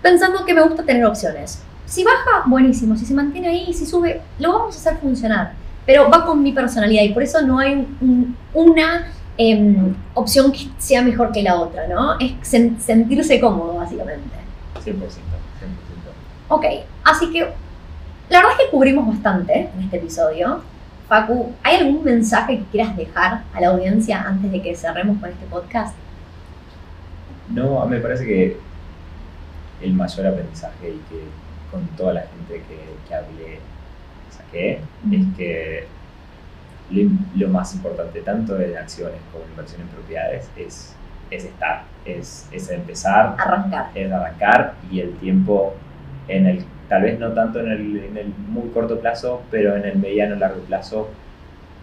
pensando 0.03 0.45
que 0.45 0.55
me 0.55 0.63
gusta 0.63 0.83
tener 0.83 1.05
opciones. 1.05 1.63
Si 1.87 2.05
baja, 2.05 2.45
buenísimo. 2.47 2.97
Si 2.97 3.05
se 3.05 3.15
mantiene 3.15 3.49
ahí 3.49 3.73
si 3.73 3.87
sube, 3.87 4.21
lo 4.39 4.53
vamos 4.53 4.77
a 4.77 4.79
hacer 4.79 5.01
funcionar. 5.01 5.53
Pero 5.87 6.09
va 6.11 6.25
con 6.25 6.43
mi 6.43 6.53
personalidad 6.53 7.03
y 7.03 7.13
por 7.13 7.23
eso 7.23 7.43
no 7.43 7.59
hay 7.59 7.87
una 8.55 9.09
em, 9.37 9.95
opción 10.15 10.53
que 10.53 10.69
sea 10.79 11.03
mejor 11.03 11.33
que 11.33 11.43
la 11.43 11.57
otra, 11.57 11.89
¿no? 11.89 12.19
Es 12.21 12.33
sentirse 12.43 13.41
cómodo, 13.41 13.75
básicamente. 13.75 14.37
100%. 14.85 14.95
Ok, 16.49 16.65
así 17.05 17.31
que 17.31 17.41
la 18.29 18.39
verdad 18.39 18.53
es 18.53 18.65
que 18.65 18.71
cubrimos 18.71 19.07
bastante 19.07 19.71
en 19.75 19.83
este 19.83 19.97
episodio. 19.97 20.63
Facu, 21.11 21.53
¿hay 21.65 21.79
algún 21.79 22.05
mensaje 22.05 22.59
que 22.59 22.65
quieras 22.67 22.97
dejar 22.97 23.43
a 23.53 23.61
la 23.61 23.71
audiencia 23.71 24.23
antes 24.23 24.53
de 24.53 24.63
que 24.63 24.77
cerremos 24.77 25.19
con 25.19 25.29
este 25.29 25.45
podcast? 25.47 25.97
No, 27.49 27.85
me 27.87 27.99
parece 27.99 28.25
que 28.25 28.57
el 29.83 29.93
mayor 29.93 30.29
aprendizaje 30.29 30.91
y 30.91 31.01
que 31.11 31.25
con 31.73 31.85
toda 31.97 32.15
la 32.15 32.21
gente 32.21 32.63
que, 32.69 33.09
que 33.09 33.15
hablé 33.17 33.59
saqué 34.31 34.81
es 35.11 35.37
que 35.37 35.89
lo, 37.35 37.49
más 37.49 37.75
importante 37.75 38.21
tanto 38.21 38.61
en 38.61 38.77
acciones 38.77 39.19
como 39.33 39.43
en 39.47 39.51
inversión 39.51 39.81
en 39.81 39.89
propiedades 39.89 40.49
es, 40.57 40.95
es 41.33 41.45
estar, 41.45 41.87
es, 42.05 42.49
es 42.53 42.71
empezar, 42.71 43.35
arrancar. 43.37 43.91
es 43.97 44.13
arrancar 44.13 44.75
y 44.89 45.01
el 45.01 45.17
tiempo 45.17 45.75
en 46.29 46.47
el, 46.47 46.65
tal 46.91 47.03
vez 47.03 47.19
no 47.21 47.31
tanto 47.33 47.61
en 47.61 47.71
el, 47.71 47.97
en 48.05 48.17
el 48.19 48.27
muy 48.49 48.69
corto 48.71 48.99
plazo, 48.99 49.43
pero 49.49 49.77
en 49.77 49.85
el 49.85 49.97
mediano 49.97 50.35
largo 50.35 50.61
plazo 50.63 51.09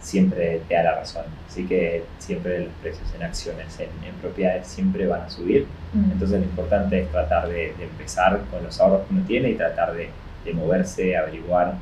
siempre 0.01 0.61
te 0.67 0.75
da 0.75 0.83
la 0.83 0.95
razón. 0.95 1.23
Así 1.47 1.65
que 1.65 2.03
siempre 2.19 2.59
los 2.59 2.73
precios 2.81 3.07
en 3.15 3.23
acciones, 3.23 3.79
en, 3.79 3.89
propiedades, 4.21 4.67
siempre 4.67 5.07
van 5.07 5.21
a 5.21 5.29
subir. 5.29 5.65
Mm. 5.93 6.11
Entonces 6.11 6.39
lo 6.41 6.45
importante 6.45 6.99
es 6.99 7.09
tratar 7.09 7.47
de, 7.47 7.73
empezar 7.79 8.41
con 8.51 8.61
los 8.63 8.79
ahorros 8.81 9.07
que 9.07 9.13
uno 9.13 9.23
tiene 9.25 9.49
y 9.51 9.55
tratar 9.55 9.93
de, 9.93 10.09
de 10.43 10.53
moverse, 10.53 11.15
averiguar 11.15 11.75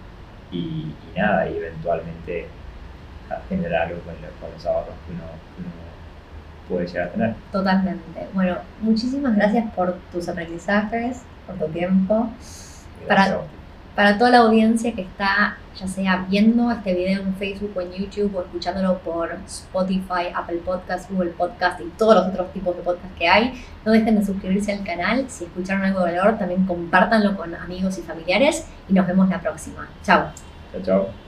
y, 0.51 0.93
nada, 1.17 1.49
y 1.49 1.57
eventualmente 1.57 2.45
generar 3.49 3.87
algo 3.87 3.99
con, 4.01 4.13
los 4.53 4.65
ahorros 4.67 4.93
que 5.07 5.13
uno, 5.13 5.23
que 5.55 5.61
uno 5.63 5.71
puede 6.69 6.87
llegar 6.87 7.07
a 7.07 7.11
tener. 7.11 7.35
Totalmente. 7.51 8.27
Bueno, 8.33 8.57
muchísimas 8.81 9.35
gracias 9.35 9.65
por 9.73 9.95
tus 10.11 10.29
aprendizajes 10.29 11.23
por 11.45 11.55
tu 11.55 11.71
tiempo. 11.71 12.29
Para-. 13.07 13.41
Para 13.95 14.17
toda 14.17 14.29
la 14.29 14.37
audiencia 14.39 14.93
que 14.93 15.03
está, 15.03 15.57
ya 15.79 15.87
sea 15.87 16.25
viendo 16.29 16.69
este 16.69 16.93
video 16.93 17.21
en 17.21 17.33
Facebook 17.35 17.71
o 17.75 17.81
en 17.81 17.93
YouTube 17.93 18.35
o 18.35 18.41
escuchándolo 18.41 18.97
por 18.99 19.37
Spotify, 19.45 20.33
Apple 20.35 20.57
Podcast, 20.65 21.09
Google 21.09 21.31
Podcast 21.31 21.79
y 21.79 21.85
todos 21.97 22.15
los 22.15 22.27
otros 22.27 22.51
tipos 22.51 22.75
de 22.75 22.83
podcast 22.83 23.17
que 23.17 23.29
hay, 23.29 23.63
no 23.85 23.93
dejen 23.93 24.19
de 24.19 24.25
suscribirse 24.25 24.73
al 24.73 24.83
canal. 24.83 25.25
Si 25.29 25.45
escucharon 25.45 25.85
algo 25.85 26.03
de 26.03 26.17
valor, 26.17 26.37
también 26.37 26.65
compártanlo 26.65 27.37
con 27.37 27.55
amigos 27.55 27.97
y 27.97 28.01
familiares 28.01 28.65
y 28.89 28.93
nos 28.93 29.07
vemos 29.07 29.29
la 29.29 29.39
próxima. 29.39 29.87
Chao. 30.03 30.25
Chao, 30.73 30.81
chao. 30.83 31.24